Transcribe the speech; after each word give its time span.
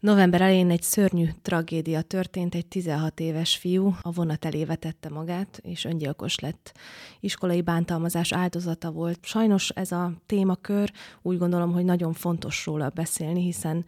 November 0.00 0.40
elején 0.40 0.70
egy 0.70 0.82
szörnyű 0.82 1.28
tragédia 1.42 2.02
történt, 2.02 2.54
egy 2.54 2.66
16 2.66 3.20
éves 3.20 3.56
fiú 3.56 3.94
a 4.02 4.10
vonat 4.10 4.44
elé 4.44 4.64
vetette 4.64 5.08
magát, 5.08 5.60
és 5.62 5.84
öngyilkos 5.84 6.38
lett. 6.38 6.72
Iskolai 7.20 7.62
bántalmazás 7.62 8.32
áldozata 8.32 8.90
volt. 8.90 9.18
Sajnos 9.22 9.68
ez 9.68 9.92
a 9.92 10.12
témakör 10.26 10.90
úgy 11.22 11.38
gondolom, 11.38 11.72
hogy 11.72 11.84
nagyon 11.84 12.12
fontos 12.12 12.66
róla 12.66 12.88
beszélni, 12.88 13.42
hiszen 13.42 13.84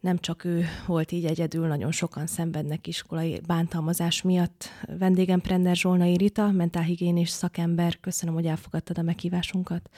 nem 0.00 0.18
csak 0.18 0.44
ő 0.44 0.64
volt 0.86 1.12
így 1.12 1.24
egyedül, 1.24 1.66
nagyon 1.66 1.92
sokan 1.92 2.26
szenvednek 2.26 2.86
iskolai 2.86 3.40
bántalmazás 3.46 4.22
miatt. 4.22 4.68
Vendégem 4.98 5.40
Prender 5.40 5.76
Zsolnai 5.76 6.16
Rita, 6.16 6.50
mentálhigiénés 6.50 7.30
szakember. 7.30 8.00
Köszönöm, 8.00 8.34
hogy 8.34 8.46
elfogadtad 8.46 8.98
a 8.98 9.02
meghívásunkat. 9.02 9.90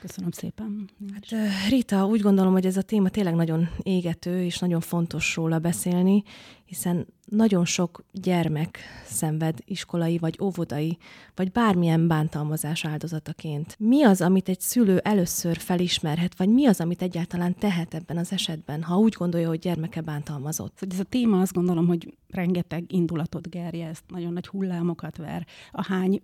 Köszönöm 0.00 0.30
szépen. 0.30 0.90
Hát, 1.12 1.26
Rita, 1.68 2.06
úgy 2.06 2.20
gondolom, 2.20 2.52
hogy 2.52 2.66
ez 2.66 2.76
a 2.76 2.82
téma 2.82 3.08
tényleg 3.08 3.34
nagyon 3.34 3.68
égető, 3.82 4.42
és 4.42 4.58
nagyon 4.58 4.80
fontos 4.80 5.36
róla 5.36 5.58
beszélni, 5.58 6.22
hiszen 6.64 7.06
nagyon 7.24 7.64
sok 7.64 8.04
gyermek 8.12 8.78
szenved 9.04 9.58
iskolai, 9.64 10.18
vagy 10.18 10.38
óvodai, 10.42 10.98
vagy 11.34 11.50
bármilyen 11.52 12.08
bántalmazás 12.08 12.84
áldozataként. 12.84 13.76
Mi 13.78 14.02
az, 14.02 14.20
amit 14.20 14.48
egy 14.48 14.60
szülő 14.60 14.98
először 14.98 15.56
felismerhet, 15.56 16.38
vagy 16.38 16.48
mi 16.48 16.66
az, 16.66 16.80
amit 16.80 17.02
egyáltalán 17.02 17.54
tehet 17.58 17.94
ebben 17.94 18.16
az 18.16 18.32
esetben, 18.32 18.82
ha 18.82 18.98
úgy 18.98 19.14
gondolja, 19.18 19.48
hogy 19.48 19.58
gyermeke 19.58 20.00
bántalmazott? 20.00 20.86
Ez 20.90 21.00
a 21.00 21.04
téma 21.04 21.40
azt 21.40 21.52
gondolom, 21.52 21.86
hogy 21.86 22.14
rengeteg 22.28 22.92
indulatot 22.92 23.50
gerjeszt, 23.50 24.04
nagyon 24.08 24.32
nagy 24.32 24.46
hullámokat 24.46 25.16
ver. 25.16 25.46
A 25.70 25.84
hány 25.84 26.20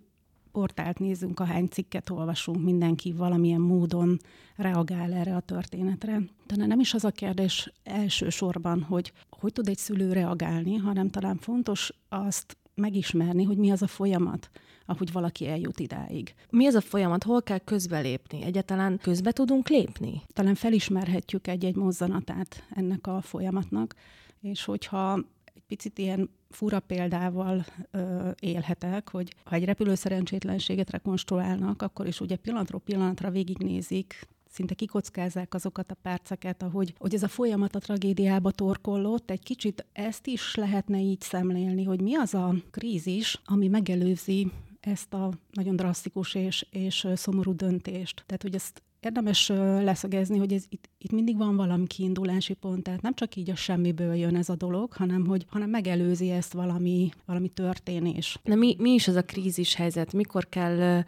portált 0.51 0.99
nézzünk, 0.99 1.39
ahány 1.39 1.67
cikket 1.67 2.09
olvasunk, 2.09 2.63
mindenki 2.63 3.11
valamilyen 3.11 3.61
módon 3.61 4.19
reagál 4.55 5.13
erre 5.13 5.35
a 5.35 5.39
történetre. 5.39 6.21
Talán 6.45 6.67
nem 6.67 6.79
is 6.79 6.93
az 6.93 7.03
a 7.03 7.11
kérdés 7.11 7.71
elsősorban, 7.83 8.81
hogy 8.81 9.13
hogy 9.29 9.53
tud 9.53 9.67
egy 9.67 9.77
szülő 9.77 10.13
reagálni, 10.13 10.75
hanem 10.75 11.09
talán 11.09 11.37
fontos 11.37 11.93
azt 12.09 12.57
megismerni, 12.75 13.43
hogy 13.43 13.57
mi 13.57 13.71
az 13.71 13.81
a 13.81 13.87
folyamat, 13.87 14.49
ahogy 14.85 15.11
valaki 15.11 15.47
eljut 15.47 15.79
idáig. 15.79 16.35
Mi 16.49 16.65
az 16.65 16.75
a 16.75 16.81
folyamat? 16.81 17.23
Hol 17.23 17.41
kell 17.41 17.57
közbelépni? 17.57 18.43
Egyáltalán 18.43 18.99
közbe 19.01 19.31
tudunk 19.31 19.67
lépni? 19.67 20.21
Talán 20.33 20.55
felismerhetjük 20.55 21.47
egy-egy 21.47 21.75
mozzanatát 21.75 22.63
ennek 22.75 23.07
a 23.07 23.21
folyamatnak, 23.21 23.95
és 24.41 24.65
hogyha 24.65 25.19
picit 25.67 25.97
ilyen 25.97 26.29
fura 26.49 26.79
példával 26.79 27.65
ö, 27.91 28.29
élhetek, 28.39 29.09
hogy 29.09 29.35
ha 29.43 29.55
egy 29.55 29.65
repülő 29.65 29.95
szerencsétlenséget 29.95 30.89
rekonstruálnak, 30.89 31.81
akkor 31.81 32.07
is 32.07 32.19
ugye 32.19 32.35
pillanatról 32.35 32.81
pillanatra 32.81 33.29
végignézik, 33.29 34.27
szinte 34.49 34.73
kikockázzák 34.73 35.53
azokat 35.53 35.91
a 35.91 35.97
perceket, 36.01 36.63
ahogy 36.63 36.93
hogy 36.97 37.13
ez 37.13 37.23
a 37.23 37.27
folyamat 37.27 37.75
a 37.75 37.79
tragédiába 37.79 38.51
torkollott, 38.51 39.31
egy 39.31 39.43
kicsit 39.43 39.85
ezt 39.93 40.27
is 40.27 40.55
lehetne 40.55 40.99
így 40.99 41.21
szemlélni, 41.21 41.83
hogy 41.83 42.01
mi 42.01 42.15
az 42.15 42.33
a 42.33 42.55
krízis, 42.71 43.41
ami 43.45 43.67
megelőzi 43.67 44.51
ezt 44.79 45.13
a 45.13 45.31
nagyon 45.51 45.75
drasztikus 45.75 46.35
és, 46.35 46.65
és 46.69 47.07
szomorú 47.15 47.55
döntést. 47.55 48.23
Tehát, 48.25 48.41
hogy 48.41 48.55
ezt 48.55 48.83
érdemes 49.07 49.47
leszögezni, 49.83 50.37
hogy 50.37 50.53
ez 50.53 50.63
itt, 50.69 50.89
itt 50.97 51.11
mindig 51.11 51.37
van 51.37 51.55
valami 51.55 51.87
kiindulási 51.87 52.53
pont, 52.53 52.83
tehát 52.83 53.01
nem 53.01 53.13
csak 53.13 53.35
így 53.35 53.49
a 53.49 53.55
semmiből 53.55 54.15
jön 54.15 54.35
ez 54.35 54.49
a 54.49 54.55
dolog, 54.55 54.93
hanem 54.93 55.25
hogy 55.25 55.45
hanem 55.49 55.69
megelőzi 55.69 56.29
ezt 56.29 56.53
valami, 56.53 57.09
valami 57.25 57.49
történés. 57.49 58.39
De 58.43 58.55
mi, 58.55 58.75
mi 58.79 58.89
is 58.89 59.07
az 59.07 59.15
a 59.15 59.23
krízis 59.23 59.75
helyzet? 59.75 60.13
Mikor 60.13 60.49
kell 60.49 61.03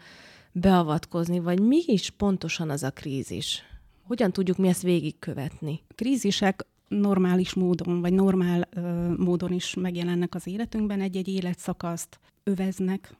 beavatkozni, 0.52 1.38
vagy 1.38 1.60
mi 1.60 1.82
is 1.86 2.10
pontosan 2.10 2.70
az 2.70 2.82
a 2.82 2.90
krízis? 2.90 3.62
Hogyan 4.02 4.32
tudjuk 4.32 4.56
mi 4.56 4.68
ezt 4.68 4.82
végigkövetni? 4.82 5.80
Krízisek 5.94 6.66
normális 6.88 7.54
módon, 7.54 8.00
vagy 8.00 8.12
normál 8.12 8.68
ö, 8.70 9.14
módon 9.16 9.52
is 9.52 9.74
megjelennek 9.74 10.34
az 10.34 10.46
életünkben, 10.46 11.00
egy-egy 11.00 11.28
életszakaszt 11.28 12.20
öveznek, 12.44 13.16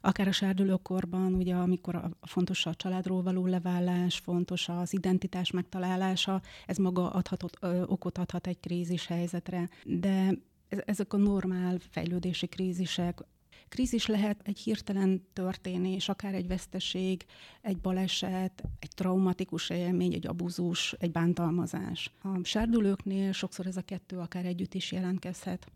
Akár 0.00 0.28
a 0.28 0.32
sárdulókorban, 0.32 1.34
ugye, 1.34 1.54
amikor 1.54 1.94
a, 1.94 2.10
fontos 2.22 2.66
a 2.66 2.74
családról 2.74 3.22
való 3.22 3.46
leválás, 3.46 4.18
fontos 4.18 4.68
az 4.68 4.92
identitás 4.92 5.50
megtalálása, 5.50 6.42
ez 6.66 6.76
maga 6.76 7.10
adhatott, 7.10 7.56
ö, 7.60 7.82
okot 7.82 8.18
adhat 8.18 8.46
egy 8.46 8.60
krízis 8.60 9.06
helyzetre. 9.06 9.68
De 9.84 10.34
ezek 10.68 11.12
a 11.12 11.16
normál 11.16 11.78
fejlődési 11.90 12.46
krízisek, 12.46 13.20
krízis 13.68 14.06
lehet 14.06 14.40
egy 14.44 14.58
hirtelen 14.58 15.26
történés, 15.32 16.08
akár 16.08 16.34
egy 16.34 16.46
veszteség, 16.46 17.24
egy 17.62 17.78
baleset, 17.78 18.62
egy 18.78 18.90
traumatikus 18.94 19.70
élmény, 19.70 20.12
egy 20.12 20.26
abúzus, 20.26 20.92
egy 20.98 21.10
bántalmazás. 21.10 22.12
A 22.22 22.44
sárdulóknél 22.44 23.32
sokszor 23.32 23.66
ez 23.66 23.76
a 23.76 23.82
kettő 23.82 24.18
akár 24.18 24.44
együtt 24.44 24.74
is 24.74 24.92
jelentkezhet 24.92 25.66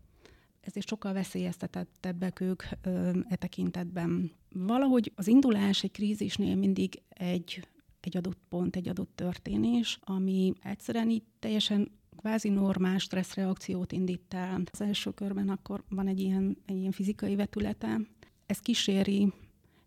ezért 0.67 0.87
sokkal 0.87 1.13
veszélyeztetettebbek 1.13 2.39
ők 2.39 2.63
e 3.27 3.35
tekintetben. 3.35 4.31
Valahogy 4.49 5.11
az 5.15 5.27
indulás 5.27 5.83
egy 5.83 5.91
krízisnél 5.91 6.55
mindig 6.55 7.01
egy, 7.09 7.67
egy 7.99 8.17
adott 8.17 8.39
pont, 8.49 8.75
egy 8.75 8.89
adott 8.89 9.11
történés, 9.15 9.99
ami 10.01 10.53
egyszerűen 10.63 11.09
így 11.09 11.23
teljesen 11.39 11.91
kvázi 12.17 12.49
normál 12.49 12.97
stresszreakciót 12.97 13.91
indít 13.91 14.33
el. 14.33 14.61
Az 14.71 14.81
első 14.81 15.11
körben 15.11 15.49
akkor 15.49 15.83
van 15.89 16.07
egy 16.07 16.19
ilyen, 16.19 16.57
egy 16.65 16.77
ilyen 16.77 16.91
fizikai 16.91 17.35
vetülete. 17.35 17.99
Ez 18.45 18.59
kíséri 18.59 19.33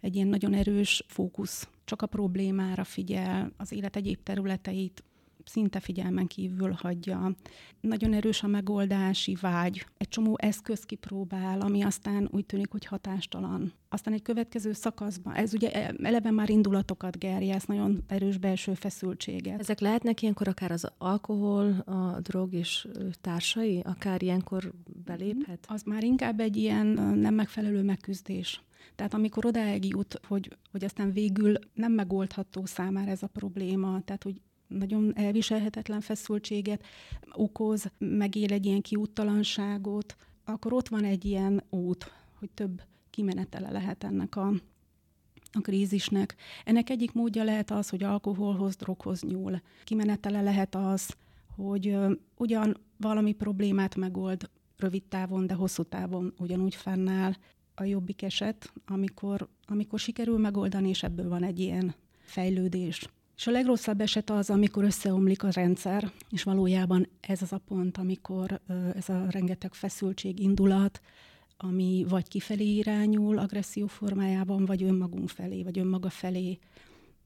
egy 0.01 0.15
ilyen 0.15 0.29
nagyon 0.29 0.55
erős 0.55 1.05
fókusz, 1.09 1.69
csak 1.85 2.03
a 2.03 2.07
problémára 2.07 2.85
figyel, 2.85 3.53
az 3.57 3.73
élet 3.73 3.97
egyéb 3.97 4.23
területeit 4.23 5.05
szinte 5.51 5.81
figyelmen 5.81 6.27
kívül 6.27 6.71
hagyja. 6.71 7.35
Nagyon 7.81 8.13
erős 8.13 8.43
a 8.43 8.47
megoldási 8.47 9.37
vágy, 9.41 9.87
egy 9.99 10.09
csomó 10.09 10.37
eszköz 10.39 10.85
kipróbál, 10.85 11.61
ami 11.61 11.83
aztán 11.83 12.29
úgy 12.33 12.47
tűnik, 12.47 12.71
hogy 12.71 12.85
hatástalan. 12.85 13.73
Aztán 13.89 14.15
egy 14.15 14.23
következő 14.23 14.73
szakaszban, 14.73 15.35
ez 15.35 15.55
ugye 15.55 15.91
eleve 16.03 16.31
már 16.31 16.51
indulatokat 16.51 17.19
gerjesz, 17.19 17.65
nagyon 17.65 18.03
erős 18.07 18.39
belső 18.39 18.75
feszültséget. 18.75 19.61
Ezek 19.61 19.81
lehetnek 19.81 20.23
ilyenkor 20.23 20.49
akár 20.49 20.71
az 20.71 20.93
alkohol, 20.99 21.71
a 21.71 22.21
drog 22.21 22.53
és 22.53 22.89
társai, 23.21 23.81
akár 23.85 24.23
ilyenkor 24.23 24.73
beléphet? 25.05 25.67
Az 25.69 25.83
már 25.83 26.05
inkább 26.05 26.41
egy 26.41 26.57
ilyen 26.57 26.87
nem 27.17 27.35
megfelelő 27.35 27.83
megküzdés. 27.83 28.63
Tehát 28.95 29.15
amikor 29.15 29.47
odáig 29.47 29.85
jut, 29.85 30.21
hogy, 30.27 30.57
hogy 30.71 30.85
aztán 30.85 31.13
végül 31.13 31.55
nem 31.75 31.93
megoldható 31.93 32.67
számára 32.67 33.11
ez 33.11 33.23
a 33.23 33.27
probléma, 33.27 34.01
tehát 34.05 34.23
hogy 34.23 34.41
nagyon 34.71 35.13
elviselhetetlen 35.17 36.01
feszültséget 36.01 36.85
okoz, 37.33 37.91
megél 37.99 38.53
egy 38.53 38.67
ilyen 38.67 38.81
kiúttalanságot, 38.81 40.17
akkor 40.45 40.73
ott 40.73 40.89
van 40.89 41.05
egy 41.05 41.25
ilyen 41.25 41.63
út, 41.71 42.13
hogy 42.39 42.51
több 42.51 42.83
kimenetele 43.11 43.71
lehet 43.71 44.05
ennek 44.05 44.37
a, 44.37 44.53
a 45.53 45.61
krízisnek. 45.61 46.37
Ennek 46.65 46.91
egyik 46.91 47.13
módja 47.13 47.45
lehet 47.45 47.71
az, 47.71 47.89
hogy 47.89 48.03
alkoholhoz, 48.03 48.77
droghoz 48.77 49.23
nyúl. 49.23 49.61
Kimenetele 49.85 50.43
lehet 50.43 50.75
az, 50.75 51.17
hogy 51.57 51.97
ugyan 52.37 52.77
valami 52.97 53.33
problémát 53.33 53.97
megold 53.97 54.51
rövid 54.77 55.03
távon, 55.05 55.47
de 55.47 55.55
hosszú 55.55 55.83
távon 55.83 56.35
ugyanúgy 56.39 56.75
fennáll. 56.75 57.33
A 57.75 57.85
jobbik 57.85 58.23
eset, 58.23 58.73
amikor, 58.87 59.49
amikor 59.67 59.99
sikerül 59.99 60.39
megoldani, 60.39 60.89
és 60.89 61.03
ebből 61.03 61.29
van 61.29 61.43
egy 61.43 61.59
ilyen 61.59 61.95
fejlődés. 62.19 63.09
És 63.41 63.47
a 63.47 63.51
legrosszabb 63.51 64.01
eset 64.01 64.31
az, 64.31 64.51
amikor 64.51 64.85
összeomlik 64.85 65.43
a 65.43 65.51
rendszer, 65.51 66.13
és 66.31 66.43
valójában 66.43 67.09
ez 67.21 67.43
az 67.43 67.53
a 67.53 67.59
pont, 67.59 67.99
amikor 67.99 68.61
ez 68.95 69.09
a 69.09 69.27
rengeteg 69.31 69.75
feszültség, 69.75 70.41
indulat, 70.41 71.01
ami 71.57 72.07
vagy 72.09 72.29
kifelé 72.29 72.65
irányul 72.65 73.39
agresszió 73.39 73.87
formájában, 73.87 74.65
vagy 74.65 74.83
önmagunk 74.83 75.29
felé, 75.29 75.63
vagy 75.63 75.79
önmaga 75.79 76.11
felé, 76.11 76.59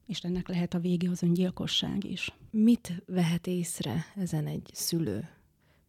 és 0.05 0.19
ennek 0.19 0.47
lehet 0.47 0.73
a 0.73 0.79
vége 0.79 1.09
az 1.09 1.23
öngyilkosság 1.23 2.03
is. 2.03 2.33
Mit 2.51 3.03
vehet 3.05 3.47
észre 3.47 4.05
ezen 4.15 4.47
egy 4.47 4.69
szülő? 4.73 5.29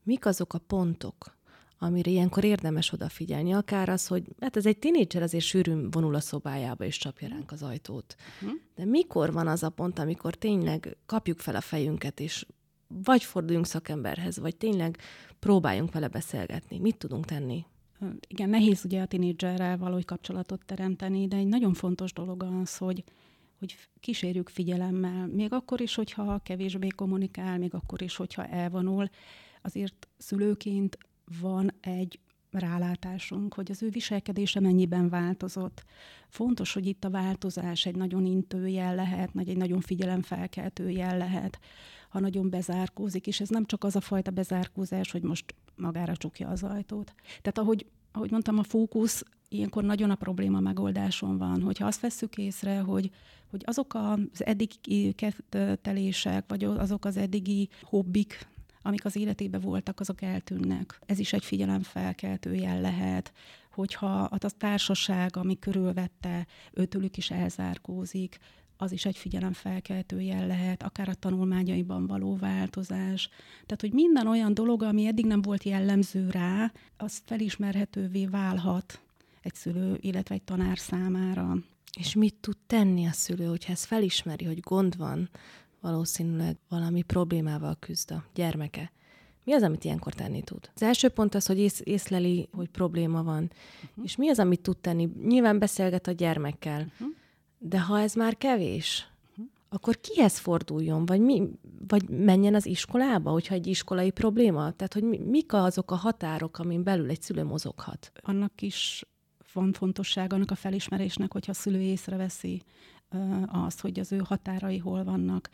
Mik 0.03 0.27
azok 0.27 0.55
a 0.55 0.59
pontok, 0.59 1.36
amire 1.79 2.11
ilyenkor 2.11 2.45
érdemes 2.45 2.93
odafigyelni. 2.93 3.53
Akár 3.53 3.89
az, 3.89 4.07
hogy 4.07 4.25
hát 4.41 4.57
ez 4.57 4.67
egy 4.67 4.79
tinédzser, 4.79 5.23
azért 5.23 5.45
sűrűn 5.45 5.91
vonul 5.91 6.15
a 6.15 6.21
szobájába 6.21 6.85
és 6.85 6.99
csapja 6.99 7.29
ránk 7.29 7.53
az 7.53 7.63
ajtót. 7.63 8.15
Uh-huh. 8.43 8.59
De 8.75 8.85
mikor 8.85 9.33
van 9.33 9.47
az 9.47 9.63
a 9.63 9.71
pont, 9.71 9.99
amikor 9.99 10.35
tényleg 10.35 10.97
kapjuk 11.07 11.39
fel 11.39 11.57
a 11.57 11.61
fejünket, 11.61 12.21
és 12.21 12.47
vagy 13.05 13.25
forduljunk 13.25 13.67
szakemberhez, 13.67 14.39
vagy 14.39 14.57
tényleg 14.57 14.99
próbáljunk 15.39 15.93
vele 15.93 16.09
beszélgetni. 16.09 16.79
Mit 16.79 16.97
tudunk 16.97 17.25
tenni? 17.25 17.65
Igen, 18.29 18.49
nehéz 18.49 18.85
ugye 18.85 19.01
a 19.01 19.07
tinédzserrel 19.07 19.79
valahogy 19.79 20.05
kapcsolatot 20.05 20.65
teremteni, 20.65 21.29
de 21.29 21.37
egy 21.37 21.47
nagyon 21.47 21.75
fontos 21.75 22.13
dolog 22.13 22.43
az, 22.43 22.77
hogy 22.77 23.05
hogy 23.59 23.77
kísérjük 24.01 24.49
figyelemmel, 24.49 25.27
még 25.27 25.53
akkor 25.53 25.81
is, 25.81 25.95
hogyha 25.95 26.41
kevésbé 26.45 26.89
kommunikál, 26.89 27.59
még 27.59 27.75
akkor 27.75 28.03
is, 28.03 28.17
hogyha 28.17 28.47
elvonul, 28.47 29.11
azért 29.63 30.09
szülőként 30.19 30.99
van 31.41 31.73
egy 31.81 32.21
rálátásunk, 32.51 33.55
hogy 33.55 33.71
az 33.71 33.83
ő 33.83 33.89
viselkedése 33.89 34.61
mennyiben 34.61 35.09
változott. 35.09 35.85
Fontos, 36.29 36.73
hogy 36.73 36.87
itt 36.87 37.05
a 37.05 37.11
változás 37.11 37.87
egy 37.87 37.97
nagyon 37.97 38.27
intő 38.27 38.69
jel 38.69 38.95
lehet, 38.95 39.31
vagy 39.33 39.49
egy 39.49 39.57
nagyon 39.57 39.81
figyelemfelkeltő 39.81 40.91
jel 40.91 41.17
lehet, 41.19 41.59
ha 42.09 42.21
nagyon 42.21 42.51
bezárkózik, 42.51 43.27
és 43.27 43.41
ez 43.41 43.49
nem 43.49 43.65
csak 43.65 43.85
az 43.85 43.97
a 43.97 44.01
fajta 44.01 44.31
bezárkózás, 44.31 45.11
hogy 45.11 45.23
most 45.23 45.55
magára 45.77 46.17
csukja 46.17 46.49
az 46.49 46.63
ajtót. 46.63 47.15
Tehát 47.23 47.59
ahogy, 47.59 47.87
ahogy 48.13 48.31
mondtam, 48.31 48.59
a 48.59 48.63
fókusz 48.63 49.25
ilyenkor 49.49 49.85
nagyon 49.85 50.11
a 50.11 50.15
probléma 50.15 50.61
megoldáson 50.61 51.39
van, 51.39 51.63
hogyha 51.63 51.87
azt 51.87 52.01
vesszük 52.01 52.37
észre, 52.37 52.79
hogy, 52.79 53.11
hogy 53.51 53.63
azok 53.67 53.95
az 53.95 54.45
eddigi 54.45 55.13
kettelések, 55.13 56.45
vagy 56.49 56.65
azok 56.65 57.05
az 57.05 57.17
eddigi 57.17 57.69
hobbik, 57.83 58.47
amik 58.87 59.05
az 59.05 59.17
életében 59.17 59.61
voltak, 59.61 60.01
azok 60.01 60.23
eltűnnek. 60.23 61.01
Ez 61.07 61.19
is 61.19 61.33
egy 61.33 61.45
figyelemfelkeltő 61.45 62.55
jel 62.55 62.81
lehet, 62.81 63.33
hogyha 63.71 64.21
a 64.23 64.39
társaság, 64.59 65.37
ami 65.37 65.59
körülvette, 65.59 66.47
őtőlük 66.73 67.17
is 67.17 67.31
elzárkózik, 67.31 68.39
az 68.77 68.93
is 68.93 69.05
egy 69.05 69.17
figyelemfelkeltő 69.17 70.21
jel 70.21 70.47
lehet, 70.47 70.83
akár 70.83 71.09
a 71.09 71.15
tanulmányaiban 71.15 72.07
való 72.07 72.37
változás. 72.37 73.29
Tehát, 73.67 73.81
hogy 73.81 73.93
minden 73.93 74.27
olyan 74.27 74.55
dolog, 74.55 74.83
ami 74.83 75.07
eddig 75.07 75.27
nem 75.27 75.43
volt 75.43 75.63
jellemző 75.63 76.31
rá, 76.31 76.73
az 76.97 77.23
felismerhetővé 77.25 78.27
válhat 78.27 79.01
egy 79.43 79.55
szülő, 79.55 79.99
illetve 80.01 80.35
egy 80.35 80.43
tanár 80.43 80.79
számára. 80.79 81.57
És 81.99 82.15
mit 82.15 82.35
tud 82.35 82.57
tenni 82.67 83.07
a 83.07 83.13
szülő, 83.13 83.47
hogyha 83.47 83.73
ez 83.73 83.85
felismeri, 83.85 84.45
hogy 84.45 84.61
gond 84.61 84.97
van, 84.97 85.29
valószínűleg 85.81 86.57
valami 86.69 87.03
problémával 87.03 87.77
küzd 87.81 88.11
a 88.11 88.25
gyermeke. 88.35 88.93
Mi 89.45 89.53
az, 89.53 89.63
amit 89.63 89.85
ilyenkor 89.85 90.13
tenni 90.13 90.43
tud? 90.43 90.71
Az 90.75 90.83
első 90.83 91.09
pont 91.09 91.35
az, 91.35 91.47
hogy 91.47 91.59
ész, 91.59 91.81
észleli, 91.85 92.49
hogy 92.53 92.69
probléma 92.69 93.23
van. 93.23 93.43
Uh-huh. 93.43 94.05
És 94.05 94.17
mi 94.17 94.29
az, 94.29 94.39
amit 94.39 94.61
tud 94.61 94.77
tenni? 94.77 95.09
Nyilván 95.25 95.59
beszélget 95.59 96.07
a 96.07 96.13
gyermekkel, 96.13 96.81
uh-huh. 96.81 97.09
de 97.59 97.81
ha 97.81 98.01
ez 98.01 98.15
már 98.15 98.37
kevés, 98.37 99.09
uh-huh. 99.31 99.47
akkor 99.69 100.01
kihez 100.01 100.39
forduljon? 100.39 101.07
Vagy, 101.07 101.21
mi, 101.21 101.43
vagy 101.89 102.09
menjen 102.09 102.55
az 102.55 102.67
iskolába, 102.67 103.31
hogyha 103.31 103.55
egy 103.55 103.67
iskolai 103.67 104.11
probléma? 104.11 104.71
Tehát, 104.73 104.93
hogy 104.93 105.03
mi, 105.03 105.19
mik 105.19 105.53
azok 105.53 105.91
a 105.91 105.97
határok, 105.97 106.59
amin 106.59 106.83
belül 106.83 107.11
egy 107.11 107.23
szülő 107.23 107.45
mozoghat? 107.45 108.13
Annak 108.23 108.63
is 108.63 109.05
van 109.53 109.73
fontosság 109.73 110.33
annak 110.33 110.51
a 110.51 110.55
felismerésnek, 110.55 111.33
hogyha 111.33 111.51
a 111.51 111.55
szülő 111.55 111.81
észreveszi 111.81 112.63
azt, 113.47 113.81
hogy 113.81 113.99
az 113.99 114.13
ő 114.13 114.19
határai 114.19 114.79
hol 114.79 115.05
vannak. 115.05 115.51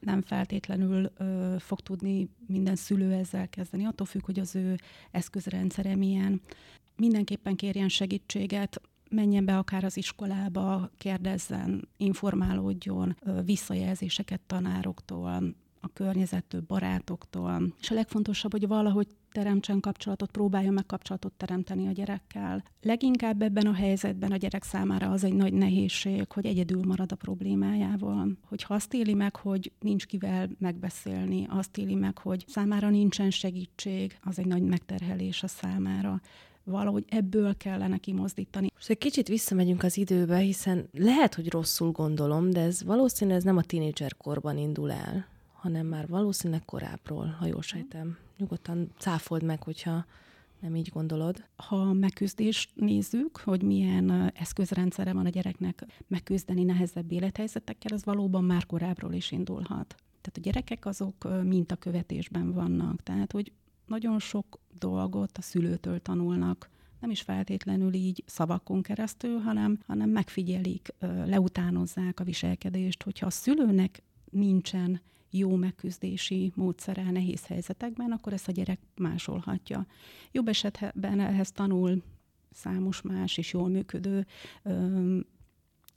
Nem 0.00 0.22
feltétlenül 0.22 1.12
ö, 1.16 1.56
fog 1.58 1.80
tudni 1.80 2.28
minden 2.46 2.76
szülő 2.76 3.12
ezzel 3.12 3.48
kezdeni, 3.48 3.84
attól 3.84 4.06
függ, 4.06 4.24
hogy 4.24 4.38
az 4.38 4.56
ő 4.56 4.76
eszközrendszere 5.10 5.96
milyen. 5.96 6.40
Mindenképpen 6.96 7.56
kérjen 7.56 7.88
segítséget, 7.88 8.80
menjen 9.10 9.44
be 9.44 9.58
akár 9.58 9.84
az 9.84 9.96
iskolába, 9.96 10.90
kérdezzen, 10.96 11.88
informálódjon, 11.96 13.16
visszajelzéseket 13.44 14.40
tanároktól, 14.46 15.54
a 15.80 15.88
környezettől, 15.92 16.64
barátoktól. 16.66 17.62
És 17.80 17.90
a 17.90 17.94
legfontosabb, 17.94 18.52
hogy 18.52 18.66
valahogy 18.66 19.06
teremtsen 19.32 19.80
kapcsolatot, 19.80 20.30
próbáljon 20.30 20.74
meg 20.74 20.86
kapcsolatot 20.86 21.32
teremteni 21.32 21.86
a 21.86 21.92
gyerekkel. 21.92 22.64
Leginkább 22.82 23.42
ebben 23.42 23.66
a 23.66 23.72
helyzetben 23.72 24.32
a 24.32 24.36
gyerek 24.36 24.62
számára 24.62 25.10
az 25.10 25.24
egy 25.24 25.32
nagy 25.32 25.52
nehézség, 25.52 26.32
hogy 26.32 26.46
egyedül 26.46 26.82
marad 26.86 27.12
a 27.12 27.16
problémájával. 27.16 28.32
Hogy 28.48 28.64
azt 28.68 28.94
éli 28.94 29.14
meg, 29.14 29.36
hogy 29.36 29.72
nincs 29.80 30.06
kivel 30.06 30.48
megbeszélni, 30.58 31.46
azt 31.50 31.78
éli 31.78 31.94
meg, 31.94 32.18
hogy 32.18 32.44
számára 32.46 32.90
nincsen 32.90 33.30
segítség, 33.30 34.18
az 34.22 34.38
egy 34.38 34.46
nagy 34.46 34.62
megterhelés 34.62 35.42
a 35.42 35.48
számára 35.48 36.20
valahogy 36.64 37.04
ebből 37.08 37.56
kellene 37.56 37.98
kimozdítani. 37.98 38.70
Most 38.74 38.90
egy 38.90 38.98
kicsit 38.98 39.28
visszamegyünk 39.28 39.82
az 39.82 39.96
időbe, 39.96 40.38
hiszen 40.38 40.88
lehet, 40.92 41.34
hogy 41.34 41.50
rosszul 41.50 41.90
gondolom, 41.90 42.50
de 42.50 42.60
ez 42.60 42.84
valószínűleg 42.84 43.38
ez 43.38 43.44
nem 43.44 43.56
a 43.56 43.62
tínédzser 43.62 44.16
korban 44.16 44.58
indul 44.58 44.92
el 44.92 45.26
hanem 45.58 45.86
már 45.86 46.08
valószínűleg 46.08 46.64
korábbról, 46.64 47.36
ha 47.38 47.46
jól 47.46 47.62
sejtem. 47.62 48.18
Nyugodtan 48.38 48.92
cáfold 48.98 49.42
meg, 49.42 49.62
hogyha 49.62 50.04
nem 50.60 50.76
így 50.76 50.88
gondolod. 50.88 51.44
Ha 51.56 51.92
megküzdést 51.92 52.70
nézzük, 52.74 53.36
hogy 53.36 53.62
milyen 53.62 54.32
eszközrendszere 54.34 55.12
van 55.12 55.26
a 55.26 55.28
gyereknek 55.28 55.86
megküzdeni 56.06 56.64
nehezebb 56.64 57.12
élethelyzetekkel, 57.12 57.92
az 57.94 58.04
valóban 58.04 58.44
már 58.44 58.66
korábbról 58.66 59.12
is 59.12 59.30
indulhat. 59.30 59.94
Tehát 60.20 60.36
a 60.36 60.40
gyerekek 60.40 60.86
azok 60.86 61.42
mintakövetésben 61.44 62.52
vannak, 62.52 63.02
tehát 63.02 63.32
hogy 63.32 63.52
nagyon 63.86 64.18
sok 64.18 64.58
dolgot 64.78 65.38
a 65.38 65.42
szülőtől 65.42 66.00
tanulnak, 66.02 66.70
nem 67.00 67.10
is 67.10 67.20
feltétlenül 67.20 67.94
így 67.94 68.22
szavakon 68.26 68.82
keresztül, 68.82 69.38
hanem, 69.38 69.78
hanem 69.86 70.10
megfigyelik, 70.10 70.88
leutánozzák 71.24 72.20
a 72.20 72.24
viselkedést. 72.24 73.02
Hogyha 73.02 73.26
a 73.26 73.30
szülőnek 73.30 74.02
nincsen 74.30 75.00
jó 75.30 75.56
megküzdési 75.56 76.52
módszere 76.54 77.10
nehéz 77.10 77.46
helyzetekben, 77.46 78.12
akkor 78.12 78.32
ezt 78.32 78.48
a 78.48 78.52
gyerek 78.52 78.78
másolhatja. 78.96 79.86
Jobb 80.32 80.48
esetben 80.48 81.20
ehhez 81.20 81.52
tanul 81.52 82.02
számos 82.50 83.02
más 83.02 83.36
és 83.36 83.52
jól 83.52 83.68
működő 83.68 84.26
ö, 84.62 85.18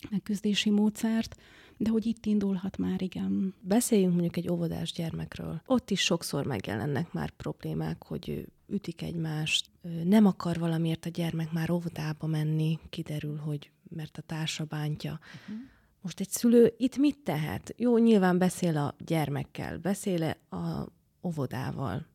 megküzdési 0.10 0.70
módszert, 0.70 1.36
de 1.78 1.90
hogy 1.90 2.06
itt 2.06 2.26
indulhat 2.26 2.78
már, 2.78 3.02
igen. 3.02 3.54
Beszéljünk 3.62 4.12
mondjuk 4.12 4.38
egy 4.38 4.50
óvodás 4.50 4.92
gyermekről. 4.92 5.62
Ott 5.66 5.90
is 5.90 6.02
sokszor 6.02 6.46
megjelennek 6.46 7.14
már 7.14 7.30
problémák, 7.30 8.04
hogy 8.04 8.48
ütik 8.68 9.02
egymást, 9.02 9.70
nem 10.04 10.26
akar 10.26 10.60
valamiért 10.60 11.06
a 11.06 11.10
gyermek 11.10 11.52
már 11.52 11.72
óvodába 11.72 12.28
menni, 12.28 12.80
kiderül, 12.90 13.38
hogy 13.38 13.72
mert 13.90 14.18
a 14.18 14.22
társa 14.22 14.64
bántja. 14.64 15.20
Uh-huh. 15.50 15.64
Most 16.02 16.20
egy 16.20 16.30
szülő 16.30 16.74
itt 16.78 16.98
mit 16.98 17.18
tehet? 17.24 17.74
Jó, 17.78 17.98
nyilván 17.98 18.38
beszél 18.38 18.78
a 18.78 18.96
gyermekkel, 19.06 19.78
beszél 19.78 20.36
a 20.50 20.86
óvodával, 21.24 22.06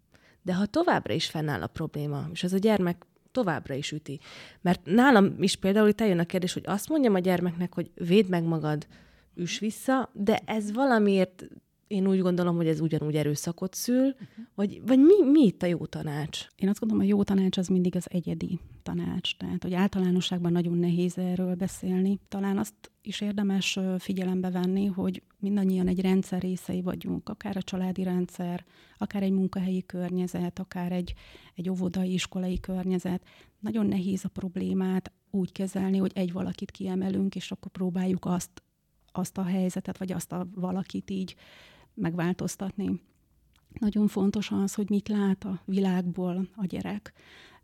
de 0.42 0.54
ha 0.54 0.66
továbbra 0.66 1.14
is 1.14 1.26
fennáll 1.26 1.62
a 1.62 1.66
probléma, 1.66 2.28
és 2.32 2.42
az 2.42 2.52
a 2.52 2.58
gyermek 2.58 3.06
továbbra 3.32 3.74
is 3.74 3.92
üti. 3.92 4.20
Mert 4.60 4.80
nálam 4.84 5.34
is 5.38 5.56
például 5.56 5.88
itt 5.88 6.00
eljön 6.00 6.18
a 6.18 6.24
kérdés, 6.24 6.52
hogy 6.52 6.64
azt 6.66 6.88
mondjam 6.88 7.14
a 7.14 7.18
gyermeknek, 7.18 7.74
hogy 7.74 7.90
védd 7.94 8.28
meg 8.28 8.44
magad, 8.44 8.86
üs 9.34 9.58
vissza, 9.58 10.10
de 10.12 10.40
ez 10.44 10.72
valamiért 10.72 11.46
én 11.86 12.08
úgy 12.08 12.20
gondolom, 12.20 12.56
hogy 12.56 12.66
ez 12.66 12.80
ugyanúgy 12.80 13.14
erőszakot 13.14 13.74
szül, 13.74 14.06
uh-huh. 14.06 14.44
vagy, 14.54 14.80
vagy 14.86 14.98
mi, 14.98 15.30
mi 15.30 15.40
itt 15.40 15.62
a 15.62 15.66
jó 15.66 15.86
tanács? 15.86 16.46
Én 16.56 16.68
azt 16.68 16.80
gondolom, 16.80 17.04
a 17.04 17.08
jó 17.08 17.22
tanács 17.22 17.58
az 17.58 17.68
mindig 17.68 17.96
az 17.96 18.06
egyedi 18.10 18.60
tanács. 18.86 19.36
Tehát, 19.36 19.62
hogy 19.62 19.74
általánosságban 19.74 20.52
nagyon 20.52 20.78
nehéz 20.78 21.18
erről 21.18 21.54
beszélni. 21.54 22.18
Talán 22.28 22.58
azt 22.58 22.90
is 23.02 23.20
érdemes 23.20 23.78
figyelembe 23.98 24.50
venni, 24.50 24.86
hogy 24.86 25.22
mindannyian 25.38 25.88
egy 25.88 26.00
rendszer 26.00 26.40
részei 26.42 26.82
vagyunk, 26.82 27.28
akár 27.28 27.56
a 27.56 27.62
családi 27.62 28.02
rendszer, 28.02 28.64
akár 28.98 29.22
egy 29.22 29.32
munkahelyi 29.32 29.86
környezet, 29.86 30.58
akár 30.58 30.92
egy, 30.92 31.14
egy 31.54 31.70
óvodai, 31.70 32.12
iskolai 32.12 32.60
környezet. 32.60 33.24
Nagyon 33.60 33.86
nehéz 33.86 34.24
a 34.24 34.28
problémát 34.28 35.12
úgy 35.30 35.52
kezelni, 35.52 35.98
hogy 35.98 36.12
egy 36.14 36.32
valakit 36.32 36.70
kiemelünk, 36.70 37.34
és 37.34 37.50
akkor 37.50 37.70
próbáljuk 37.70 38.24
azt, 38.24 38.62
azt 39.12 39.38
a 39.38 39.42
helyzetet, 39.42 39.98
vagy 39.98 40.12
azt 40.12 40.32
a 40.32 40.46
valakit 40.54 41.10
így 41.10 41.36
megváltoztatni. 41.94 43.00
Nagyon 43.80 44.08
fontos 44.08 44.50
az, 44.50 44.74
hogy 44.74 44.90
mit 44.90 45.08
lát 45.08 45.44
a 45.44 45.60
világból 45.64 46.48
a 46.56 46.66
gyerek. 46.66 47.12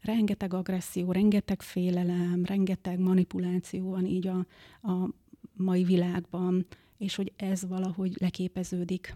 Rengeteg 0.01 0.55
agresszió, 0.55 1.13
rengeteg 1.13 1.63
félelem, 1.63 2.45
rengeteg 2.45 2.99
manipuláció 2.99 3.91
van 3.91 4.07
így 4.07 4.27
a, 4.27 4.47
a 4.83 5.09
mai 5.57 5.85
világban, 5.85 6.67
és 6.99 7.15
hogy 7.15 7.33
ez 7.37 7.67
valahogy 7.69 8.17
leképeződik. 8.21 9.15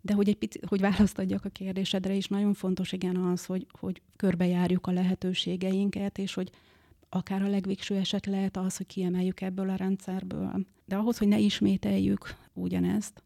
De 0.00 0.14
hogy 0.14 0.28
egy 0.28 0.36
picit, 0.36 0.64
hogy 0.64 0.80
választ 0.80 1.18
adjak 1.18 1.44
a 1.44 1.48
kérdésedre 1.48 2.14
is, 2.14 2.26
nagyon 2.28 2.54
fontos 2.54 2.92
igen 2.92 3.16
az, 3.16 3.44
hogy, 3.44 3.66
hogy 3.78 4.02
körbejárjuk 4.16 4.86
a 4.86 4.92
lehetőségeinket, 4.92 6.18
és 6.18 6.34
hogy 6.34 6.50
akár 7.08 7.42
a 7.42 7.48
legvégső 7.48 7.96
eset 7.96 8.26
lehet 8.26 8.56
az, 8.56 8.76
hogy 8.76 8.86
kiemeljük 8.86 9.40
ebből 9.40 9.70
a 9.70 9.74
rendszerből. 9.74 10.66
De 10.84 10.96
ahhoz, 10.96 11.18
hogy 11.18 11.28
ne 11.28 11.38
ismételjük 11.38 12.34
ugyanezt, 12.52 13.22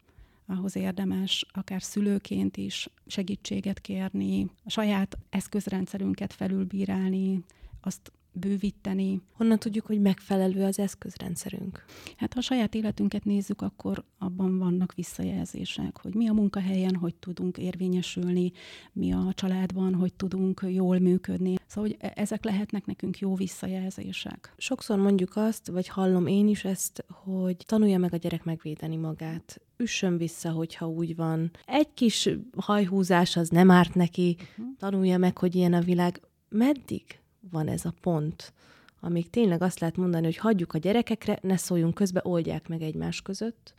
ahhoz 0.48 0.76
érdemes 0.76 1.46
akár 1.52 1.82
szülőként 1.82 2.56
is 2.56 2.88
segítséget 3.06 3.80
kérni, 3.80 4.50
a 4.64 4.70
saját 4.70 5.18
eszközrendszerünket 5.30 6.32
felülbírálni, 6.32 7.44
azt 7.80 8.12
bővíteni. 8.32 9.20
Honnan 9.32 9.58
tudjuk, 9.58 9.86
hogy 9.86 10.00
megfelelő 10.00 10.64
az 10.64 10.78
eszközrendszerünk? 10.78 11.84
Hát 12.16 12.32
ha 12.32 12.38
a 12.38 12.42
saját 12.42 12.74
életünket 12.74 13.24
nézzük, 13.24 13.62
akkor 13.62 14.04
abban 14.18 14.58
vannak 14.58 14.94
visszajelzések, 14.94 16.00
hogy 16.00 16.14
mi 16.14 16.28
a 16.28 16.32
munkahelyen, 16.32 16.94
hogy 16.94 17.14
tudunk 17.14 17.58
érvényesülni, 17.58 18.52
mi 18.92 19.12
a 19.12 19.32
családban, 19.34 19.94
hogy 19.94 20.14
tudunk 20.14 20.64
jól 20.68 20.98
működni. 20.98 21.54
Szóval 21.66 21.90
hogy 21.90 21.98
e- 22.00 22.12
ezek 22.14 22.44
lehetnek 22.44 22.86
nekünk 22.86 23.18
jó 23.18 23.34
visszajelzések. 23.34 24.54
Sokszor 24.56 24.98
mondjuk 24.98 25.36
azt, 25.36 25.66
vagy 25.68 25.88
hallom 25.88 26.26
én 26.26 26.48
is 26.48 26.64
ezt, 26.64 27.04
hogy 27.08 27.56
tanulja 27.66 27.98
meg 27.98 28.14
a 28.14 28.16
gyerek 28.16 28.44
megvédeni 28.44 28.96
magát. 28.96 29.60
Üssön 29.76 30.16
vissza, 30.16 30.50
hogyha 30.50 30.88
úgy 30.88 31.16
van. 31.16 31.50
Egy 31.66 31.94
kis 31.94 32.28
hajhúzás 32.56 33.36
az 33.36 33.48
nem 33.48 33.70
árt 33.70 33.94
neki. 33.94 34.36
Uh-huh. 34.40 34.76
Tanulja 34.78 35.18
meg, 35.18 35.38
hogy 35.38 35.54
ilyen 35.54 35.72
a 35.72 35.80
világ. 35.80 36.20
Meddig? 36.48 37.02
Van 37.50 37.68
ez 37.68 37.84
a 37.84 37.94
pont, 38.00 38.52
amíg 39.00 39.30
tényleg 39.30 39.62
azt 39.62 39.80
lehet 39.80 39.96
mondani, 39.96 40.24
hogy 40.24 40.36
hagyjuk 40.36 40.72
a 40.72 40.78
gyerekekre, 40.78 41.38
ne 41.42 41.56
szóljunk 41.56 41.94
közbe, 41.94 42.20
oldják 42.24 42.68
meg 42.68 42.82
egymás 42.82 43.22
között, 43.22 43.74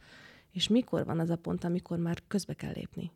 és 0.52 0.68
mikor 0.68 1.06
van 1.06 1.20
az 1.20 1.30
a 1.30 1.36
pont, 1.36 1.64
amikor 1.64 1.98
már 1.98 2.22
közbe 2.28 2.54
kell 2.54 2.74
lépni? 2.76 3.12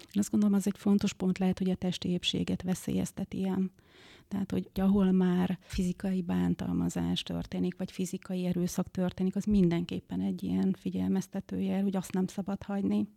Én 0.00 0.20
azt 0.20 0.30
gondolom, 0.30 0.54
az 0.54 0.66
egy 0.66 0.78
fontos 0.78 1.12
pont 1.12 1.38
lehet, 1.38 1.58
hogy 1.58 1.70
a 1.70 1.74
testi 1.74 2.08
épséget 2.08 2.62
veszélyezteti 2.62 3.38
ilyen 3.38 3.72
tehát, 4.28 4.50
hogy 4.50 4.70
ahol 4.74 5.12
már 5.12 5.58
fizikai 5.60 6.22
bántalmazás 6.22 7.22
történik, 7.22 7.76
vagy 7.78 7.92
fizikai 7.92 8.46
erőszak 8.46 8.90
történik, 8.90 9.36
az 9.36 9.44
mindenképpen 9.44 10.20
egy 10.20 10.42
ilyen 10.42 10.74
figyelmeztetőjel, 10.78 11.82
hogy 11.82 11.96
azt 11.96 12.12
nem 12.12 12.26
szabad 12.26 12.62
hagyni. 12.62 13.08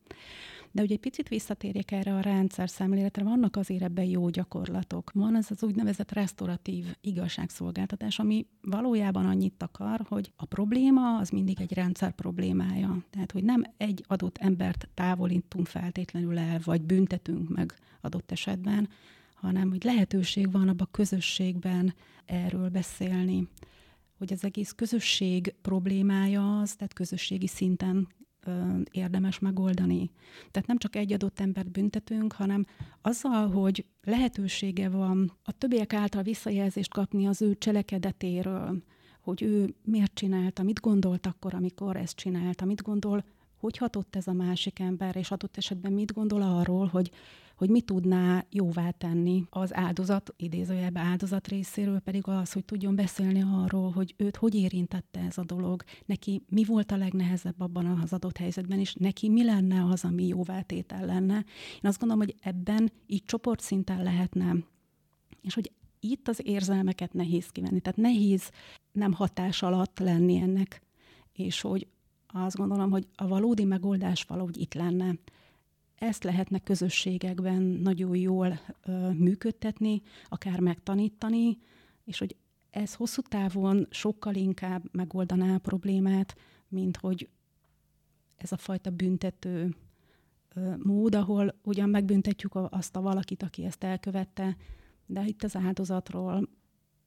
De 0.71 0.81
ugye 0.81 0.93
egy 0.93 0.99
picit 0.99 1.29
visszatérjek 1.29 1.91
erre 1.91 2.15
a 2.15 2.19
rendszer 2.19 2.69
szemléletre, 2.69 3.23
vannak 3.23 3.55
azért 3.55 3.81
ebben 3.81 4.05
jó 4.05 4.29
gyakorlatok. 4.29 5.11
Van 5.13 5.35
ez 5.35 5.47
az 5.49 5.63
úgynevezett 5.63 6.11
restauratív 6.11 6.85
igazságszolgáltatás, 7.01 8.19
ami 8.19 8.45
valójában 8.61 9.25
annyit 9.25 9.63
akar, 9.63 10.05
hogy 10.07 10.31
a 10.35 10.45
probléma 10.45 11.17
az 11.17 11.29
mindig 11.29 11.61
egy 11.61 11.73
rendszer 11.73 12.11
problémája. 12.11 13.03
Tehát, 13.09 13.31
hogy 13.31 13.43
nem 13.43 13.63
egy 13.77 14.03
adott 14.07 14.37
embert 14.37 14.89
távolítunk 14.93 15.67
feltétlenül 15.67 16.37
el, 16.37 16.59
vagy 16.63 16.81
büntetünk 16.81 17.49
meg 17.49 17.73
adott 18.01 18.31
esetben, 18.31 18.89
hanem 19.33 19.69
hogy 19.69 19.83
lehetőség 19.83 20.51
van 20.51 20.67
abban 20.67 20.87
a 20.87 20.91
közösségben 20.91 21.93
erről 22.25 22.69
beszélni. 22.69 23.47
Hogy 24.17 24.33
az 24.33 24.43
egész 24.43 24.71
közösség 24.71 25.55
problémája 25.61 26.59
az, 26.59 26.75
tehát 26.75 26.93
közösségi 26.93 27.47
szinten 27.47 28.07
érdemes 28.91 29.39
megoldani. 29.39 30.11
Tehát 30.51 30.67
nem 30.67 30.77
csak 30.77 30.95
egy 30.95 31.13
adott 31.13 31.39
embert 31.39 31.71
büntetünk, 31.71 32.33
hanem 32.33 32.65
azzal, 33.01 33.49
hogy 33.49 33.85
lehetősége 34.03 34.89
van 34.89 35.37
a 35.43 35.51
többiek 35.51 35.93
által 35.93 36.21
visszajelzést 36.23 36.93
kapni 36.93 37.27
az 37.27 37.41
ő 37.41 37.55
cselekedetéről, 37.57 38.83
hogy 39.21 39.41
ő 39.41 39.75
miért 39.83 40.13
csinálta, 40.13 40.63
mit 40.63 40.79
gondolt 40.79 41.25
akkor, 41.25 41.53
amikor 41.53 41.95
ezt 41.95 42.15
csinálta, 42.15 42.65
mit 42.65 42.81
gondol, 42.81 43.23
hogy 43.61 43.77
hatott 43.77 44.15
ez 44.15 44.27
a 44.27 44.33
másik 44.33 44.79
ember, 44.79 45.15
és 45.15 45.31
adott 45.31 45.57
esetben 45.57 45.91
mit 45.91 46.13
gondol 46.13 46.41
arról, 46.41 46.87
hogy 46.87 47.11
hogy 47.61 47.69
mit 47.69 47.85
tudná 47.85 48.45
jóvá 48.49 48.89
tenni 48.89 49.43
az 49.49 49.75
áldozat, 49.75 50.33
idézőjelbe 50.37 50.99
áldozat 50.99 51.47
részéről 51.47 51.99
pedig 51.99 52.27
az, 52.27 52.51
hogy 52.51 52.65
tudjon 52.65 52.95
beszélni 52.95 53.41
arról, 53.41 53.91
hogy 53.91 54.13
őt 54.17 54.35
hogy 54.35 54.55
érintette 54.55 55.19
ez 55.19 55.37
a 55.37 55.43
dolog, 55.43 55.83
neki 56.05 56.41
mi 56.49 56.63
volt 56.63 56.91
a 56.91 56.97
legnehezebb 56.97 57.59
abban 57.59 57.85
az 57.85 58.13
adott 58.13 58.37
helyzetben, 58.37 58.79
és 58.79 58.93
neki 58.93 59.29
mi 59.29 59.43
lenne 59.43 59.85
az, 59.85 60.03
ami 60.03 60.27
jóvátétel 60.27 61.05
lenne. 61.05 61.35
Én 61.73 61.89
azt 61.89 61.99
gondolom, 61.99 62.25
hogy 62.25 62.35
ebben 62.41 62.91
így 63.07 63.23
csoportszinten 63.25 64.03
lehetne, 64.03 64.55
és 65.41 65.53
hogy 65.53 65.71
itt 65.99 66.27
az 66.27 66.41
érzelmeket 66.43 67.13
nehéz 67.13 67.47
kivenni, 67.47 67.79
tehát 67.79 67.99
nehéz 67.99 68.51
nem 68.91 69.13
hatás 69.13 69.63
alatt 69.63 69.99
lenni 69.99 70.37
ennek, 70.37 70.81
és 71.33 71.61
hogy 71.61 71.87
azt 72.33 72.55
gondolom, 72.55 72.91
hogy 72.91 73.07
a 73.15 73.27
valódi 73.27 73.63
megoldás 73.63 74.23
valahogy 74.23 74.57
itt 74.57 74.73
lenne 74.73 75.15
ezt 76.01 76.23
lehetne 76.23 76.59
közösségekben 76.59 77.61
nagyon 77.61 78.15
jól 78.15 78.59
ö, 78.85 79.11
működtetni, 79.11 80.01
akár 80.29 80.59
megtanítani, 80.59 81.57
és 82.03 82.17
hogy 82.17 82.35
ez 82.69 82.93
hosszú 82.93 83.21
távon 83.21 83.87
sokkal 83.89 84.35
inkább 84.35 84.83
megoldaná 84.91 85.55
a 85.55 85.59
problémát, 85.59 86.35
mint 86.67 86.97
hogy 86.97 87.29
ez 88.35 88.51
a 88.51 88.57
fajta 88.57 88.89
büntető 88.89 89.75
ö, 90.53 90.75
mód, 90.77 91.15
ahol 91.15 91.59
ugyan 91.63 91.89
megbüntetjük 91.89 92.55
azt 92.55 92.95
a 92.95 93.01
valakit, 93.01 93.43
aki 93.43 93.65
ezt 93.65 93.83
elkövette, 93.83 94.57
de 95.05 95.25
itt 95.25 95.43
az 95.43 95.55
áldozatról 95.55 96.49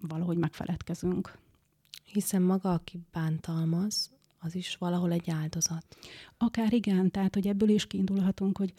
valahogy 0.00 0.36
megfeledkezünk. 0.36 1.38
Hiszen 2.04 2.42
maga, 2.42 2.72
aki 2.72 3.00
bántalmaz, 3.12 4.13
az 4.44 4.54
is 4.54 4.76
valahol 4.76 5.12
egy 5.12 5.30
áldozat. 5.30 5.84
Akár 6.38 6.72
igen, 6.72 7.10
tehát 7.10 7.34
hogy 7.34 7.46
ebből 7.46 7.68
is 7.68 7.86
kiindulhatunk, 7.86 8.58
hogy 8.58 8.72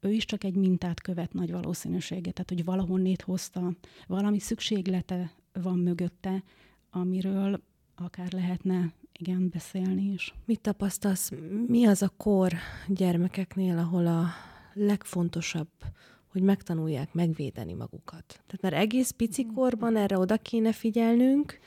ő 0.00 0.12
is 0.12 0.24
csak 0.24 0.44
egy 0.44 0.54
mintát 0.54 1.00
követ 1.00 1.32
nagy 1.32 1.52
valószínűséget, 1.52 2.34
tehát 2.34 2.48
hogy 2.48 2.64
valahonnét 2.64 3.22
hozta, 3.22 3.72
valami 4.06 4.38
szükséglete 4.38 5.32
van 5.52 5.78
mögötte, 5.78 6.42
amiről 6.90 7.60
akár 7.96 8.32
lehetne 8.32 8.92
igen 9.12 9.48
beszélni 9.48 10.12
is. 10.12 10.34
Mit 10.44 10.60
tapasztalsz, 10.60 11.30
mi 11.66 11.86
az 11.86 12.02
a 12.02 12.12
kor 12.16 12.52
gyermekeknél, 12.88 13.78
ahol 13.78 14.06
a 14.06 14.26
legfontosabb, 14.72 15.70
hogy 16.26 16.42
megtanulják 16.42 17.12
megvédeni 17.12 17.72
magukat? 17.72 18.24
Tehát 18.26 18.60
már 18.60 18.72
egész 18.72 19.10
pici 19.10 19.46
korban 19.46 19.96
erre 19.96 20.18
oda 20.18 20.36
kéne 20.36 20.72
figyelnünk, 20.72 21.58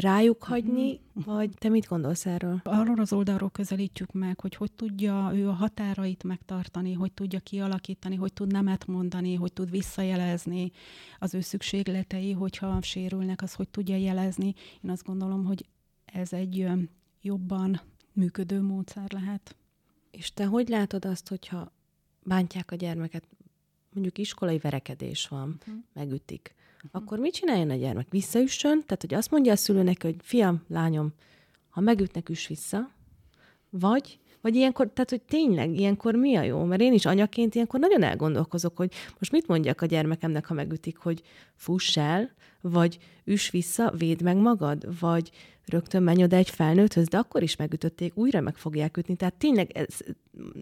rájuk 0.00 0.42
hagyni, 0.42 1.00
uh-huh. 1.14 1.34
vagy 1.34 1.50
te 1.58 1.68
mit 1.68 1.86
gondolsz 1.86 2.26
erről? 2.26 2.60
Arról 2.62 3.00
az 3.00 3.12
oldalról 3.12 3.50
közelítjük 3.50 4.12
meg, 4.12 4.40
hogy 4.40 4.54
hogy 4.54 4.72
tudja 4.72 5.30
ő 5.34 5.48
a 5.48 5.52
határait 5.52 6.24
megtartani, 6.24 6.92
hogy 6.92 7.12
tudja 7.12 7.40
kialakítani, 7.40 8.16
hogy 8.16 8.32
tud 8.32 8.52
nemet 8.52 8.86
mondani, 8.86 9.34
hogy 9.34 9.52
tud 9.52 9.70
visszajelezni 9.70 10.70
az 11.18 11.34
ő 11.34 11.40
szükségletei, 11.40 12.32
hogyha 12.32 12.82
sérülnek, 12.82 13.42
az 13.42 13.54
hogy 13.54 13.68
tudja 13.68 13.96
jelezni. 13.96 14.54
Én 14.82 14.90
azt 14.90 15.04
gondolom, 15.04 15.44
hogy 15.44 15.66
ez 16.04 16.32
egy 16.32 16.68
jobban 17.20 17.80
működő 18.12 18.60
módszer 18.60 19.12
lehet. 19.12 19.56
És 20.10 20.32
te 20.32 20.44
hogy 20.44 20.68
látod 20.68 21.04
azt, 21.04 21.28
hogyha 21.28 21.72
bántják 22.22 22.70
a 22.70 22.74
gyermeket, 22.74 23.28
mondjuk 23.92 24.18
iskolai 24.18 24.58
verekedés 24.58 25.28
van, 25.28 25.56
uh-huh. 25.60 25.82
megütik. 25.92 26.54
Akkor 26.90 27.18
mit 27.18 27.34
csináljon 27.34 27.70
a 27.70 27.74
gyermek? 27.74 28.06
Visszaüssön? 28.10 28.82
Tehát, 28.86 29.00
hogy 29.00 29.14
azt 29.14 29.30
mondja 29.30 29.52
a 29.52 29.56
szülőnek, 29.56 30.02
hogy 30.02 30.16
fiam, 30.22 30.64
lányom, 30.68 31.12
ha 31.68 31.80
megütnek, 31.80 32.28
üss 32.28 32.46
vissza, 32.46 32.90
vagy 33.70 34.18
vagy 34.44 34.56
ilyenkor, 34.56 34.90
tehát 34.92 35.10
hogy 35.10 35.22
tényleg 35.22 35.78
ilyenkor 35.78 36.14
mi 36.14 36.36
a 36.36 36.42
jó? 36.42 36.64
Mert 36.64 36.80
én 36.80 36.92
is 36.92 37.06
anyaként 37.06 37.54
ilyenkor 37.54 37.80
nagyon 37.80 38.02
elgondolkozok, 38.02 38.76
hogy 38.76 38.92
most 39.18 39.32
mit 39.32 39.46
mondjak 39.46 39.80
a 39.80 39.86
gyermekemnek, 39.86 40.46
ha 40.46 40.54
megütik, 40.54 40.96
hogy 40.96 41.22
fuss 41.54 41.96
el, 41.96 42.30
vagy 42.60 42.98
üss 43.24 43.50
vissza, 43.50 43.92
védd 43.96 44.22
meg 44.22 44.36
magad, 44.36 45.00
vagy 45.00 45.30
rögtön 45.66 46.02
menj 46.02 46.22
oda 46.22 46.36
egy 46.36 46.50
felnőtthöz, 46.50 47.08
de 47.08 47.18
akkor 47.18 47.42
is 47.42 47.56
megütötték, 47.56 48.16
újra 48.16 48.40
meg 48.40 48.56
fogják 48.56 48.96
ütni. 48.96 49.16
Tehát 49.16 49.34
tényleg 49.34 49.70
ez, 49.70 49.98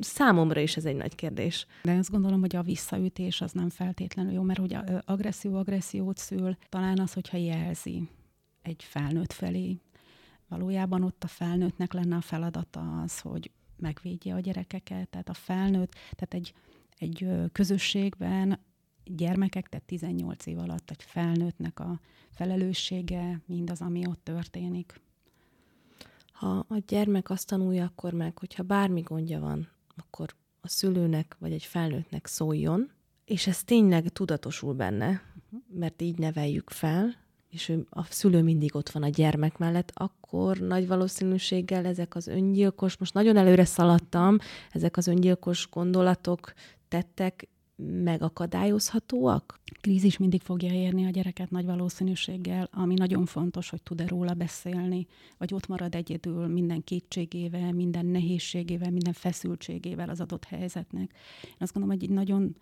számomra 0.01 0.61
is 0.61 0.77
ez 0.77 0.85
egy 0.85 0.97
nagy 0.97 1.15
kérdés. 1.15 1.67
De 1.83 1.93
azt 1.93 2.11
gondolom, 2.11 2.41
hogy 2.41 2.57
a 2.57 2.63
visszaütés 2.63 3.41
az 3.41 3.53
nem 3.53 3.69
feltétlenül 3.69 4.33
jó, 4.33 4.43
mert 4.43 4.59
ugye 4.59 4.79
agresszió 5.05 5.57
agressziót 5.57 6.19
szül, 6.19 6.57
talán 6.69 6.99
az, 6.99 7.13
hogyha 7.13 7.37
jelzi 7.37 8.09
egy 8.63 8.83
felnőtt 8.83 9.33
felé. 9.33 9.79
Valójában 10.49 11.03
ott 11.03 11.25
a 11.25 11.29
felnőttnek 11.29 11.93
lenne 11.93 12.17
a 12.17 12.21
feladata 12.21 13.01
az, 13.03 13.21
hogy 13.21 13.51
megvédje 13.83 14.35
a 14.35 14.41
gyerekeket, 14.41 15.09
tehát 15.09 15.29
a 15.29 15.35
felnőtt, 15.35 15.93
tehát 15.93 16.35
egy, 16.35 16.55
egy 16.99 17.29
közösségben 17.53 18.59
gyermekek, 19.05 19.69
tehát 19.69 19.87
18 19.87 20.47
év 20.47 20.59
alatt 20.59 20.91
egy 20.91 21.03
felnőttnek 21.03 21.81
a 21.81 22.01
felelőssége 22.31 23.41
mindaz, 23.47 23.81
ami 23.81 24.07
ott 24.07 24.25
történik. 24.25 25.01
Ha 26.33 26.67
a 26.69 26.79
gyermek 26.87 27.31
azt 27.31 27.47
tanulja, 27.47 27.85
akkor 27.85 28.13
meg, 28.13 28.39
hogyha 28.39 28.63
bármi 28.63 29.01
gondja 29.01 29.41
van, 29.41 29.69
akkor 29.97 30.35
a 30.61 30.69
szülőnek 30.69 31.37
vagy 31.39 31.53
egy 31.53 31.65
felnőttnek 31.65 32.27
szóljon, 32.27 32.91
és 33.25 33.47
ez 33.47 33.65
tényleg 33.65 34.09
tudatosul 34.09 34.75
benne, 34.75 35.09
uh-huh. 35.09 35.61
mert 35.79 36.03
így 36.03 36.19
neveljük 36.19 36.71
fel, 36.71 37.15
és 37.53 37.73
a 37.91 38.05
szülő 38.05 38.43
mindig 38.43 38.75
ott 38.75 38.91
van 38.91 39.03
a 39.03 39.09
gyermek 39.09 39.59
mellett, 39.59 39.93
akkor 39.95 40.59
nagy 40.59 40.87
valószínűséggel 40.87 41.87
ezek 41.87 42.15
az 42.17 42.27
öngyilkos, 42.27 42.97
most 42.97 43.15
nagyon 43.15 43.37
előre 43.37 43.65
szaladtam, 43.65 44.39
ezek 44.71 44.97
az 44.97 45.07
öngyilkos 45.07 45.69
gondolatok, 45.71 46.53
tettek 46.89 47.49
megakadályozhatóak? 47.77 49.61
Krízis 49.81 50.19
mindig 50.19 50.41
fogja 50.41 50.73
érni 50.73 51.07
a 51.07 51.11
gyereket 51.11 51.51
nagy 51.51 51.65
valószínűséggel, 51.65 52.69
ami 52.73 52.95
nagyon 52.95 53.27
fontos, 53.27 53.71
hogy 53.71 53.83
tud-e 53.83 54.07
róla 54.07 54.35
beszélni, 54.35 55.07
vagy 55.39 55.55
ott 55.55 55.67
marad 55.67 55.95
egyedül 55.95 56.47
minden 56.47 56.85
kétségével, 56.85 57.73
minden 57.73 58.07
nehézségével, 58.07 58.91
minden 58.91 59.13
feszültségével 59.13 60.09
az 60.09 60.21
adott 60.21 60.45
helyzetnek. 60.45 61.13
Én 61.45 61.57
azt 61.59 61.73
gondolom, 61.73 61.99
hogy 61.99 62.09
egy 62.09 62.15
nagyon 62.15 62.57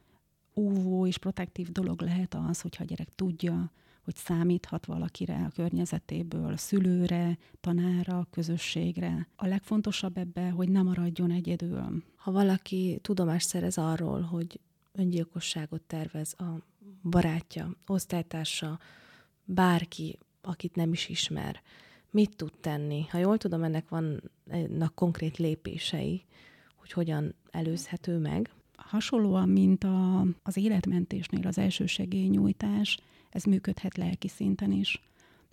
óvó 0.55 1.07
és 1.07 1.19
protektív 1.19 1.73
dolog 1.73 2.01
lehet 2.01 2.37
az, 2.49 2.61
hogyha 2.61 2.83
a 2.83 2.87
gyerek 2.87 3.15
tudja, 3.15 3.73
hogy 4.11 4.19
számíthat 4.19 4.87
valakire 4.87 5.45
a 5.45 5.51
környezetéből, 5.55 6.57
szülőre, 6.57 7.39
tanára, 7.61 8.27
közösségre. 8.31 9.29
A 9.37 9.47
legfontosabb 9.47 10.17
ebbe, 10.17 10.51
hogy 10.51 10.69
nem 10.69 10.85
maradjon 10.85 11.31
egyedül. 11.31 12.03
Ha 12.17 12.33
valaki 12.33 12.99
tudomást 13.03 13.49
szerez 13.49 13.79
arról, 13.79 14.21
hogy 14.21 14.61
öngyilkosságot 14.93 15.83
tervez 15.83 16.35
a 16.39 16.65
barátja, 17.03 17.77
osztálytársa, 17.87 18.79
bárki, 19.45 20.19
akit 20.43 20.75
nem 20.75 20.93
is 20.93 21.09
ismer, 21.09 21.63
mit 22.11 22.37
tud 22.37 22.53
tenni? 22.61 23.07
Ha 23.11 23.19
jól 23.19 23.39
tudom, 23.39 23.63
ennek 23.63 23.89
vannak 23.89 24.95
konkrét 24.95 25.37
lépései, 25.37 26.25
hogy 26.77 26.93
hogyan 26.93 27.35
előzhető 27.51 28.19
meg. 28.19 28.51
Hasonlóan, 28.87 29.49
mint 29.49 29.85
a, 29.85 30.27
az 30.43 30.57
életmentésnél 30.57 31.47
az 31.47 31.59
elsősegélynyújtás, 31.59 32.99
ez 33.31 33.45
működhet 33.45 33.97
lelki 33.97 34.29
szinten 34.29 34.73
is. 34.73 35.01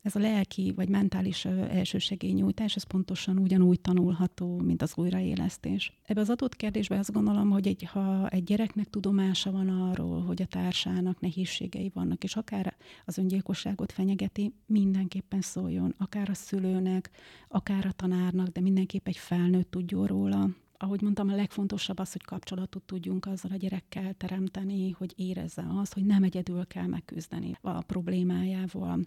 Ez 0.02 0.16
a 0.16 0.20
lelki 0.20 0.74
vagy 0.76 0.90
mentális 0.90 1.46
elsősegélynyújtás, 1.46 2.76
ez 2.76 2.84
pontosan 2.84 3.38
ugyanúgy 3.38 3.82
tanulható, 3.82 4.58
mint 4.58 4.82
az 4.82 4.94
újraélesztés. 4.96 5.94
Ebben 6.04 6.24
az 6.24 6.30
adott 6.30 6.56
kérdésben 6.56 7.00
azt 7.00 7.12
gondolom, 7.12 7.50
hogy 7.50 7.68
egy, 7.68 7.84
ha 7.84 8.30
egy 8.30 8.44
gyereknek 8.44 8.90
tudomása 8.90 9.52
van 9.52 9.70
arról, 9.70 10.22
hogy 10.22 10.42
a 10.42 10.46
társának 10.46 11.20
nehézségei 11.20 11.92
vannak, 11.94 12.24
és 12.24 12.36
akár 12.36 12.76
az 13.06 13.18
öngyilkosságot 13.18 13.92
fenyegeti, 13.92 14.54
mindenképpen 14.66 15.42
szóljon, 15.42 15.94
akár 15.98 16.30
a 16.30 16.34
szülőnek, 16.34 17.10
akár 17.48 17.86
a 17.86 17.92
tanárnak, 17.92 18.48
de 18.48 18.62
mindenképp 18.62 19.08
egy 19.08 19.18
felnőtt 19.18 19.72
tudjon 19.72 20.06
róla, 20.06 20.50
ahogy 20.78 21.02
mondtam, 21.02 21.30
a 21.30 21.36
legfontosabb 21.36 22.00
az, 22.00 22.12
hogy 22.12 22.24
kapcsolatot 22.24 22.84
tudjunk 22.84 23.26
azzal 23.26 23.52
a 23.52 23.56
gyerekkel 23.56 24.14
teremteni, 24.14 24.92
hogy 24.92 25.14
érezze 25.16 25.66
azt, 25.70 25.94
hogy 25.94 26.06
nem 26.06 26.24
egyedül 26.24 26.68
kell 26.68 26.86
megküzdeni 26.86 27.58
a 27.62 27.82
problémájával. 27.82 29.00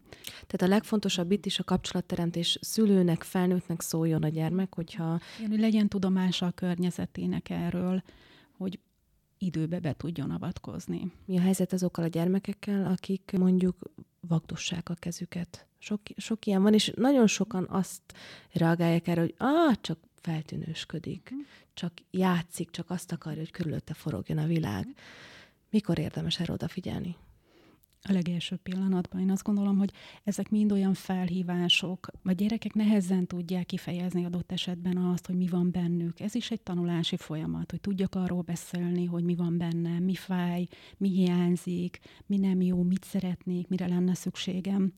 Tehát 0.47 0.63
a 0.63 0.67
legfontosabb 0.67 1.31
itt 1.31 1.47
is 1.47 1.59
a 1.59 1.65
kapcsolatteremtés 1.65 2.59
szülőnek, 2.61 3.23
felnőttnek 3.23 3.81
szóljon 3.81 4.23
a 4.23 4.29
gyermek, 4.29 4.75
hogyha... 4.75 5.21
Igen, 5.39 5.51
hogy 5.51 5.61
legyen 5.61 5.89
tudomása 5.89 6.47
a 6.47 6.51
környezetének 6.51 7.51
erről, 7.51 8.03
hogy 8.57 8.79
időbe 9.39 9.81
be 9.81 9.93
tudjon 9.93 10.31
avatkozni. 10.31 11.13
Mi 11.25 11.37
a 11.37 11.41
helyzet 11.41 11.73
azokkal 11.73 12.05
a 12.05 12.09
gyermekekkel, 12.09 12.87
akik 12.87 13.33
mondjuk 13.39 13.77
vagdossák 14.21 14.89
a 14.89 14.95
kezüket? 14.95 15.67
Sok, 15.79 16.01
sok 16.17 16.47
ilyen 16.47 16.63
van, 16.63 16.75
és 16.75 16.93
nagyon 16.97 17.27
sokan 17.27 17.67
azt 17.69 18.03
reagálják 18.53 19.07
erre, 19.07 19.21
hogy 19.21 19.35
ah, 19.39 19.75
csak 19.81 19.99
feltűnősködik, 20.21 21.29
uh-huh. 21.33 21.47
csak 21.75 21.93
játszik, 22.11 22.71
csak 22.71 22.91
azt 22.91 23.13
akarja, 23.13 23.39
hogy 23.39 23.51
körülötte 23.51 23.95
forogjon 23.95 24.39
a 24.39 24.47
világ. 24.47 24.87
Mikor 25.71 25.99
érdemes 25.99 26.41
erre 26.41 26.53
odafigyelni? 26.53 27.17
A 28.03 28.13
legelső 28.13 28.57
pillanatban 28.57 29.21
én 29.21 29.31
azt 29.31 29.43
gondolom, 29.43 29.79
hogy 29.79 29.93
ezek 30.25 30.51
mind 30.51 30.73
olyan 30.73 30.95
felhívások, 30.95 32.07
vagy 32.23 32.35
gyerekek 32.35 32.75
nehezen 32.75 33.27
tudják 33.27 33.67
kifejezni 33.67 34.25
adott 34.25 34.53
esetben 34.53 34.97
azt, 34.97 35.27
hogy 35.27 35.37
mi 35.37 35.47
van 35.47 35.71
bennük. 35.71 36.21
Ez 36.21 36.35
is 36.35 36.51
egy 36.51 36.61
tanulási 36.61 37.17
folyamat, 37.17 37.71
hogy 37.71 37.81
tudjak 37.81 38.15
arról 38.15 38.43
beszélni, 38.43 39.05
hogy 39.05 39.25
mi 39.25 39.35
van 39.35 39.59
bennem, 39.59 40.03
mi 40.03 40.15
fáj, 40.15 40.67
mi 40.97 41.09
hiányzik, 41.09 41.99
mi 42.27 42.37
nem 42.37 42.61
jó, 42.61 42.83
mit 42.83 43.05
szeretnék, 43.05 43.69
mire 43.69 43.87
lenne 43.87 44.15
szükségem. 44.15 44.93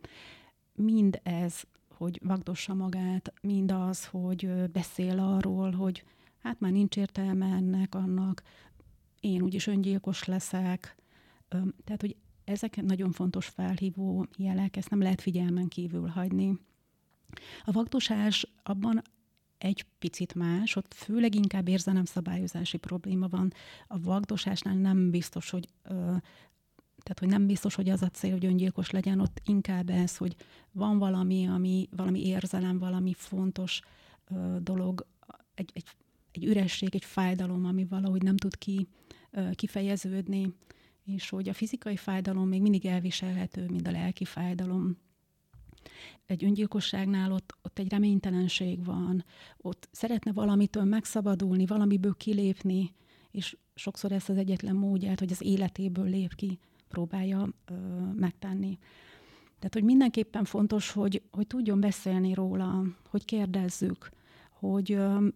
Mind 0.74 1.20
ez 1.22 1.62
hogy 2.02 2.20
vagdossa 2.22 2.74
magát, 2.74 3.32
mindaz, 3.42 4.04
hogy 4.04 4.70
beszél 4.72 5.18
arról, 5.18 5.70
hogy 5.70 6.04
hát 6.38 6.60
már 6.60 6.72
nincs 6.72 6.96
értelme 6.96 7.46
ennek, 7.46 7.94
annak, 7.94 8.42
én 9.20 9.42
úgyis 9.42 9.66
öngyilkos 9.66 10.24
leszek. 10.24 10.96
Tehát, 11.84 12.00
hogy 12.00 12.16
ezek 12.44 12.82
nagyon 12.82 13.12
fontos 13.12 13.46
felhívó 13.46 14.26
jelek, 14.36 14.76
ezt 14.76 14.90
nem 14.90 15.02
lehet 15.02 15.20
figyelmen 15.20 15.68
kívül 15.68 16.06
hagyni. 16.06 16.58
A 17.64 17.72
vagdosás 17.72 18.46
abban 18.62 19.02
egy 19.58 19.86
picit 19.98 20.34
más, 20.34 20.76
ott 20.76 20.94
főleg 20.94 21.34
inkább 21.34 21.68
érzelemszabályozási 21.68 22.76
probléma 22.76 23.28
van. 23.28 23.52
A 23.88 24.00
vagdosásnál 24.00 24.74
nem 24.74 25.10
biztos, 25.10 25.50
hogy 25.50 25.68
tehát, 27.02 27.18
hogy 27.18 27.28
nem 27.28 27.46
biztos, 27.46 27.74
hogy 27.74 27.88
az 27.88 28.02
a 28.02 28.08
cél, 28.08 28.30
hogy 28.30 28.44
öngyilkos 28.44 28.90
legyen, 28.90 29.20
ott 29.20 29.40
inkább 29.44 29.90
ez, 29.90 30.16
hogy 30.16 30.36
van 30.72 30.98
valami, 30.98 31.46
ami, 31.46 31.88
valami 31.96 32.26
érzelem, 32.26 32.78
valami 32.78 33.12
fontos 33.14 33.80
ö, 34.30 34.56
dolog, 34.60 35.06
egy, 35.54 35.70
egy, 35.74 35.86
egy 36.32 36.44
üresség, 36.44 36.94
egy 36.94 37.04
fájdalom, 37.04 37.64
ami 37.64 37.84
valahogy 37.84 38.22
nem 38.22 38.36
tud 38.36 38.58
ki, 38.58 38.88
ö, 39.30 39.50
kifejeződni, 39.50 40.54
és 41.04 41.28
hogy 41.28 41.48
a 41.48 41.52
fizikai 41.52 41.96
fájdalom 41.96 42.48
még 42.48 42.62
mindig 42.62 42.86
elviselhető, 42.86 43.66
mint 43.68 43.86
a 43.86 43.90
lelki 43.90 44.24
fájdalom. 44.24 44.96
Egy 46.26 46.44
öngyilkosságnál 46.44 47.32
ott, 47.32 47.56
ott 47.62 47.78
egy 47.78 47.90
reménytelenség 47.90 48.84
van, 48.84 49.24
ott 49.56 49.88
szeretne 49.92 50.32
valamitől 50.32 50.84
megszabadulni, 50.84 51.66
valamiből 51.66 52.14
kilépni, 52.16 52.94
és 53.30 53.56
sokszor 53.74 54.12
ez 54.12 54.28
az 54.28 54.36
egyetlen 54.36 54.76
módját, 54.76 55.18
hogy 55.18 55.32
az 55.32 55.42
életéből 55.42 56.08
lép 56.08 56.34
ki, 56.34 56.58
próbálja 56.92 57.48
ö, 57.64 57.74
megtenni. 58.14 58.78
Tehát, 59.58 59.74
hogy 59.74 59.84
mindenképpen 59.84 60.44
fontos, 60.44 60.90
hogy, 60.90 61.22
hogy 61.30 61.46
tudjon 61.46 61.80
beszélni 61.80 62.34
róla, 62.34 62.82
hogy 63.08 63.24
kérdezzük, 63.24 64.08
hogy 64.50 64.92
ö, 64.92 65.26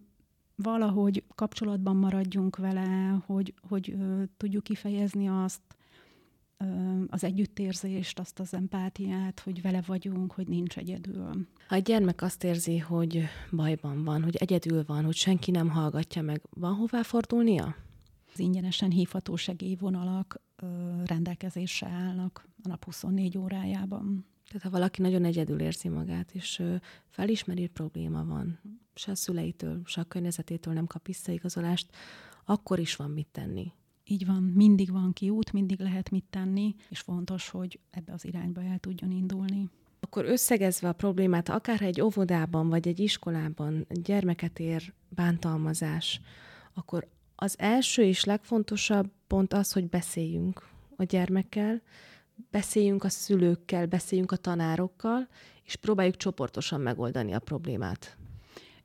valahogy 0.55 1.23
kapcsolatban 1.35 1.95
maradjunk 1.95 2.57
vele, 2.57 3.19
hogy, 3.25 3.53
hogy 3.67 3.91
ö, 3.99 4.23
tudjuk 4.37 4.63
kifejezni 4.63 5.27
azt, 5.27 5.61
az 7.07 7.23
együttérzést, 7.23 8.19
azt 8.19 8.39
az 8.39 8.53
empátiát, 8.53 9.39
hogy 9.39 9.61
vele 9.61 9.81
vagyunk, 9.85 10.31
hogy 10.31 10.47
nincs 10.47 10.77
egyedül. 10.77 11.47
Ha 11.67 11.75
egy 11.75 11.83
gyermek 11.83 12.21
azt 12.21 12.43
érzi, 12.43 12.77
hogy 12.77 13.23
bajban 13.51 14.03
van, 14.03 14.23
hogy 14.23 14.35
egyedül 14.35 14.83
van, 14.87 15.05
hogy 15.05 15.15
senki 15.15 15.51
nem 15.51 15.69
hallgatja 15.69 16.21
meg, 16.21 16.41
van 16.49 16.73
hová 16.73 17.01
fordulnia? 17.01 17.75
Az 18.37 18.43
ingyenesen 18.43 18.91
hívható 18.91 19.35
segélyvonalak 19.35 20.41
rendelkezésre 21.05 21.87
állnak 21.87 22.47
a 22.63 22.67
nap 22.67 22.83
24 22.83 23.37
órájában. 23.37 24.25
Tehát 24.47 24.63
ha 24.63 24.69
valaki 24.69 25.01
nagyon 25.01 25.25
egyedül 25.25 25.59
érzi 25.59 25.87
magát, 25.87 26.31
és 26.33 26.63
felismeri, 27.09 27.59
hogy 27.59 27.69
probléma 27.69 28.25
van, 28.25 28.59
se 28.95 29.11
a 29.11 29.15
szüleitől, 29.15 29.81
se 29.85 30.01
a 30.01 30.03
környezetétől 30.03 30.73
nem 30.73 30.87
kap 30.87 31.05
visszaigazolást, 31.05 31.95
akkor 32.45 32.79
is 32.79 32.95
van 32.95 33.11
mit 33.11 33.27
tenni. 33.31 33.71
Így 34.03 34.25
van, 34.25 34.43
mindig 34.43 34.91
van 34.91 35.13
kiút, 35.13 35.53
mindig 35.53 35.79
lehet 35.79 36.09
mit 36.09 36.25
tenni, 36.29 36.75
és 36.89 36.99
fontos, 36.99 37.49
hogy 37.49 37.79
ebbe 37.89 38.13
az 38.13 38.25
irányba 38.25 38.63
el 38.63 38.79
tudjon 38.79 39.11
indulni. 39.11 39.69
Akkor 39.99 40.25
összegezve 40.25 40.87
a 40.87 40.93
problémát, 40.93 41.49
akár 41.49 41.81
egy 41.81 42.01
óvodában 42.01 42.69
vagy 42.69 42.87
egy 42.87 42.99
iskolában 42.99 43.85
gyermeket 43.89 44.59
ér 44.59 44.93
bántalmazás, 45.09 46.21
akkor 46.73 47.07
az 47.39 47.55
első 47.57 48.03
és 48.03 48.23
legfontosabb 48.23 49.11
pont 49.27 49.53
az, 49.53 49.71
hogy 49.71 49.89
beszéljünk 49.89 50.67
a 50.95 51.03
gyermekkel, 51.03 51.81
beszéljünk 52.51 53.03
a 53.03 53.09
szülőkkel, 53.09 53.85
beszéljünk 53.85 54.31
a 54.31 54.35
tanárokkal, 54.35 55.27
és 55.63 55.75
próbáljuk 55.75 56.15
csoportosan 56.17 56.81
megoldani 56.81 57.33
a 57.33 57.39
problémát. 57.39 58.17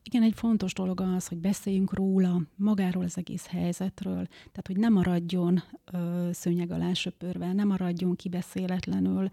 Igen, 0.03 0.23
egy 0.23 0.35
fontos 0.35 0.73
dolog 0.73 1.01
az, 1.01 1.27
hogy 1.27 1.39
beszéljünk 1.39 1.95
róla, 1.95 2.43
magáról 2.57 3.05
az 3.05 3.19
egész 3.19 3.47
helyzetről, 3.47 4.27
tehát 4.27 4.67
hogy 4.67 4.77
ne 4.77 4.89
maradjon 4.89 5.63
ö, 5.93 6.29
szőnyeg 6.33 6.71
alá 6.71 6.93
söpörve, 6.93 7.53
ne 7.53 7.65
maradjon 7.65 8.17
kibeszéletlenül. 8.17 9.31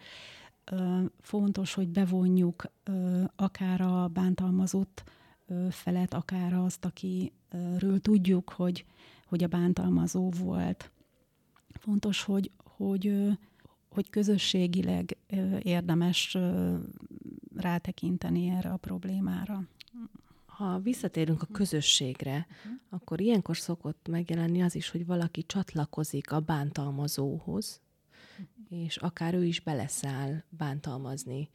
Ö, 0.72 1.02
fontos, 1.22 1.74
hogy 1.74 1.90
bevonjuk 1.90 2.64
ö, 2.84 3.24
akár 3.36 3.82
a 3.82 4.08
bántalmazott 4.08 5.04
felet, 5.70 6.14
akár 6.14 6.54
azt, 6.54 6.86
akiről 6.86 8.00
tudjuk, 8.02 8.50
hogy, 8.50 8.86
hogy 9.26 9.44
a 9.44 9.48
bántalmazó 9.48 10.30
volt. 10.30 10.92
Fontos, 11.74 12.24
hogy, 12.24 12.52
hogy, 12.64 13.38
hogy 13.90 14.10
közösségileg 14.10 15.18
érdemes 15.60 16.38
rátekinteni 17.56 18.48
erre 18.48 18.70
a 18.70 18.78
problémára. 18.78 19.64
Ha 20.46 20.80
visszatérünk 20.80 21.42
a 21.42 21.48
közösségre, 21.52 22.48
uh-huh. 22.48 22.80
akkor 22.90 23.22
ilyenkor 23.22 23.58
szokott 23.58 24.08
megjelenni 24.08 24.62
az 24.62 24.76
is, 24.76 24.90
hogy 24.90 25.06
valaki 25.06 25.44
csatlakozik 25.44 26.32
a 26.32 26.40
bántalmazóhoz, 26.40 27.82
uh-huh. 28.32 28.84
és 28.86 28.98
akár 28.98 29.34
ő 29.34 29.46
is 29.46 29.60
beleszáll 29.60 30.44
bántalmazni 30.50 31.50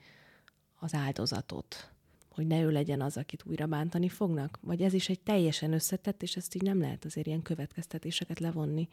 az 0.78 0.94
áldozatot, 0.94 1.93
hogy 2.35 2.47
ne 2.47 2.61
ő 2.61 2.70
legyen 2.70 3.01
az, 3.01 3.16
akit 3.16 3.44
újra 3.47 3.66
bántani 3.66 4.09
fognak? 4.09 4.59
Vagy 4.62 4.83
ez 4.83 4.92
is 4.92 5.09
egy 5.09 5.20
teljesen 5.20 5.73
összetett, 5.73 6.23
és 6.23 6.37
ezt 6.37 6.55
így 6.55 6.62
nem 6.62 6.81
lehet 6.81 7.05
azért 7.05 7.27
ilyen 7.27 7.42
következtetéseket 7.42 8.40
levonni? 8.40 8.88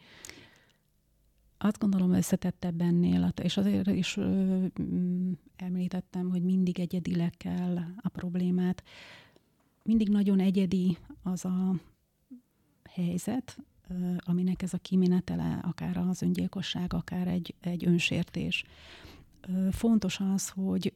Azt 1.58 1.78
gondolom 1.78 2.12
összetettebb 2.12 2.80
ennél, 2.80 3.32
és 3.42 3.56
azért 3.56 3.86
is 3.86 4.16
ö, 4.16 4.64
mm, 4.82 5.32
említettem, 5.56 6.30
hogy 6.30 6.42
mindig 6.42 6.80
egyedileg 6.80 7.34
kell 7.36 7.78
a 8.00 8.08
problémát. 8.08 8.82
Mindig 9.82 10.08
nagyon 10.08 10.40
egyedi 10.40 10.98
az 11.22 11.44
a 11.44 11.74
helyzet, 12.90 13.58
ö, 13.88 14.14
aminek 14.18 14.62
ez 14.62 14.74
a 14.74 14.78
kimenetele, 14.78 15.60
akár 15.62 15.96
az 15.96 16.22
öngyilkosság, 16.22 16.92
akár 16.92 17.28
egy, 17.28 17.54
egy 17.60 17.86
önsértés. 17.86 18.64
Ö, 19.40 19.68
fontos 19.70 20.20
az, 20.20 20.48
hogy 20.48 20.92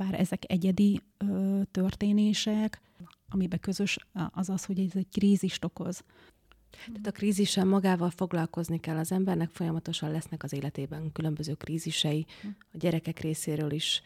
bár 0.00 0.20
ezek 0.20 0.42
egyedi 0.46 1.00
ö, 1.18 1.60
történések, 1.70 2.80
amiben 3.28 3.60
közös 3.60 3.98
az 4.30 4.48
az, 4.48 4.64
hogy 4.64 4.78
ez 4.78 4.90
egy 4.94 5.08
krízist 5.12 5.64
okoz. 5.64 6.04
Tehát 6.86 7.06
a 7.06 7.10
krízissel 7.10 7.64
magával 7.64 8.10
foglalkozni 8.10 8.80
kell 8.80 8.96
az 8.96 9.12
embernek, 9.12 9.50
folyamatosan 9.50 10.10
lesznek 10.10 10.42
az 10.42 10.52
életében 10.52 11.12
különböző 11.12 11.54
krízisei, 11.54 12.26
a 12.44 12.76
gyerekek 12.76 13.18
részéről 13.18 13.70
is, 13.70 14.02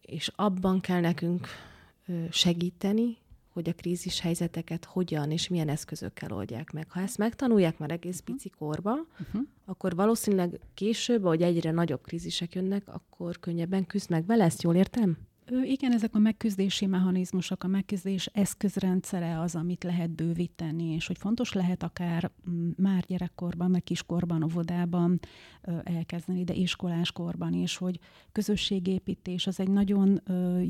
és 0.00 0.30
abban 0.34 0.80
kell 0.80 1.00
nekünk 1.00 1.48
segíteni, 2.30 3.16
hogy 3.56 3.68
a 3.68 3.74
krízis 3.74 4.20
helyzeteket 4.20 4.84
hogyan 4.84 5.30
és 5.30 5.48
milyen 5.48 5.68
eszközökkel 5.68 6.32
oldják 6.32 6.72
meg. 6.72 6.90
Ha 6.90 7.00
ezt 7.00 7.18
megtanulják 7.18 7.78
már 7.78 7.90
egész 7.90 8.20
mhm. 8.20 8.32
pici 8.32 8.48
korba, 8.48 8.92
uh-huh. 8.92 9.42
akkor 9.64 9.94
valószínűleg 9.94 10.60
később, 10.74 11.24
ahogy 11.24 11.42
egyre 11.42 11.70
nagyobb 11.70 12.02
krízisek 12.02 12.54
jönnek, 12.54 12.82
akkor 12.88 13.38
könnyebben 13.38 13.86
küzd 13.86 14.10
meg 14.10 14.26
vele, 14.26 14.44
ezt 14.44 14.62
jól 14.62 14.74
értem? 14.74 15.16
Igen, 15.50 15.92
ezek 15.92 16.14
a 16.14 16.18
megküzdési 16.18 16.86
mechanizmusok, 16.86 17.64
a 17.64 17.66
megküzdés 17.66 18.26
eszközrendszere 18.26 19.40
az, 19.40 19.54
amit 19.54 19.84
lehet 19.84 20.10
bővíteni, 20.10 20.84
és 20.84 21.06
hogy 21.06 21.18
fontos 21.18 21.52
lehet 21.52 21.82
akár 21.82 22.30
mm, 22.50 22.70
már 22.76 23.04
gyerekkorban, 23.06 23.70
meg 23.70 23.82
kiskorban, 23.82 24.42
óvodában 24.42 25.20
elkezdeni, 25.82 26.44
de 26.44 26.54
iskoláskorban 26.54 27.52
is, 27.52 27.76
hogy 27.76 27.98
közösségépítés 28.32 29.46
az 29.46 29.60
egy 29.60 29.70
nagyon 29.70 30.22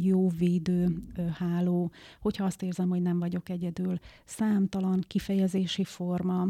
jó 0.02 0.28
védő 0.28 1.02
háló, 1.32 1.90
hogyha 2.20 2.44
azt 2.44 2.62
érzem, 2.62 2.88
hogy 2.88 3.02
nem 3.02 3.18
vagyok 3.18 3.48
egyedül, 3.48 3.98
számtalan 4.24 5.04
kifejezési 5.06 5.84
forma, 5.84 6.46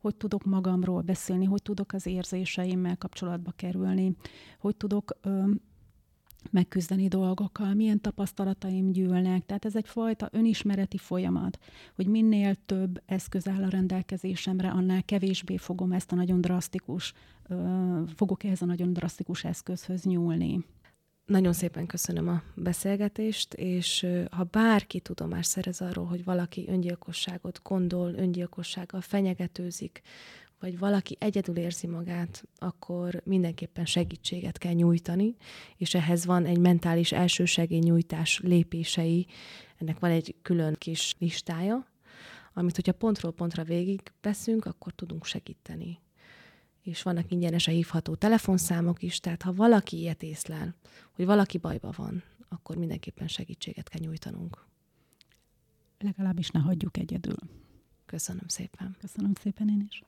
hogy 0.00 0.16
tudok 0.16 0.44
magamról 0.44 1.00
beszélni, 1.00 1.44
hogy 1.44 1.62
tudok 1.62 1.92
az 1.92 2.06
érzéseimmel 2.06 2.96
kapcsolatba 2.96 3.52
kerülni, 3.56 4.16
hogy 4.58 4.76
tudok 4.76 5.18
megküzdeni 6.50 7.08
dolgokkal, 7.08 7.74
milyen 7.74 8.00
tapasztalataim 8.00 8.92
gyűlnek. 8.92 9.46
Tehát 9.46 9.64
ez 9.64 9.76
egyfajta 9.76 10.28
önismereti 10.32 10.98
folyamat, 10.98 11.58
hogy 11.94 12.06
minél 12.06 12.54
több 12.66 13.02
eszköz 13.06 13.48
áll 13.48 13.62
a 13.62 13.68
rendelkezésemre, 13.68 14.68
annál 14.68 15.02
kevésbé 15.02 15.56
fogom 15.56 15.92
ezt 15.92 16.12
a 16.12 16.14
nagyon 16.14 16.40
drasztikus, 16.40 17.12
fogok 18.14 18.44
ehhez 18.44 18.62
a 18.62 18.66
nagyon 18.66 18.92
drasztikus 18.92 19.44
eszközhöz 19.44 20.02
nyúlni. 20.02 20.64
Nagyon 21.24 21.52
szépen 21.52 21.86
köszönöm 21.86 22.28
a 22.28 22.42
beszélgetést, 22.54 23.54
és 23.54 24.06
ha 24.30 24.44
bárki 24.44 25.00
tudomást 25.00 25.48
szerez 25.48 25.80
arról, 25.80 26.04
hogy 26.04 26.24
valaki 26.24 26.64
öngyilkosságot 26.68 27.60
gondol, 27.62 28.14
öngyilkossággal 28.14 29.00
fenyegetőzik, 29.00 30.02
vagy 30.60 30.78
valaki 30.78 31.16
egyedül 31.20 31.56
érzi 31.56 31.86
magát, 31.86 32.44
akkor 32.56 33.22
mindenképpen 33.24 33.84
segítséget 33.84 34.58
kell 34.58 34.72
nyújtani, 34.72 35.36
és 35.76 35.94
ehhez 35.94 36.24
van 36.24 36.44
egy 36.44 36.58
mentális 36.58 37.12
nyújtás 37.68 38.40
lépései, 38.40 39.26
ennek 39.76 39.98
van 39.98 40.10
egy 40.10 40.34
külön 40.42 40.74
kis 40.74 41.14
listája, 41.18 41.86
amit, 42.52 42.74
hogyha 42.74 42.92
pontról 42.92 43.32
pontra 43.32 43.64
végig 43.64 44.00
veszünk, 44.20 44.64
akkor 44.64 44.92
tudunk 44.92 45.24
segíteni. 45.24 46.00
És 46.82 47.02
vannak 47.02 47.30
ingyenesen 47.30 47.74
hívható 47.74 48.14
telefonszámok 48.14 49.02
is, 49.02 49.20
tehát 49.20 49.42
ha 49.42 49.52
valaki 49.52 49.98
ilyet 49.98 50.22
észlel, 50.22 50.74
hogy 51.12 51.24
valaki 51.24 51.58
bajba 51.58 51.92
van, 51.96 52.22
akkor 52.48 52.76
mindenképpen 52.76 53.28
segítséget 53.28 53.88
kell 53.88 54.00
nyújtanunk. 54.04 54.66
Legalábbis 55.98 56.50
ne 56.50 56.60
hagyjuk 56.60 56.96
egyedül. 56.96 57.36
Köszönöm 58.06 58.48
szépen. 58.48 58.96
Köszönöm 59.00 59.32
szépen 59.34 59.68
én 59.68 59.86
is. 59.88 60.02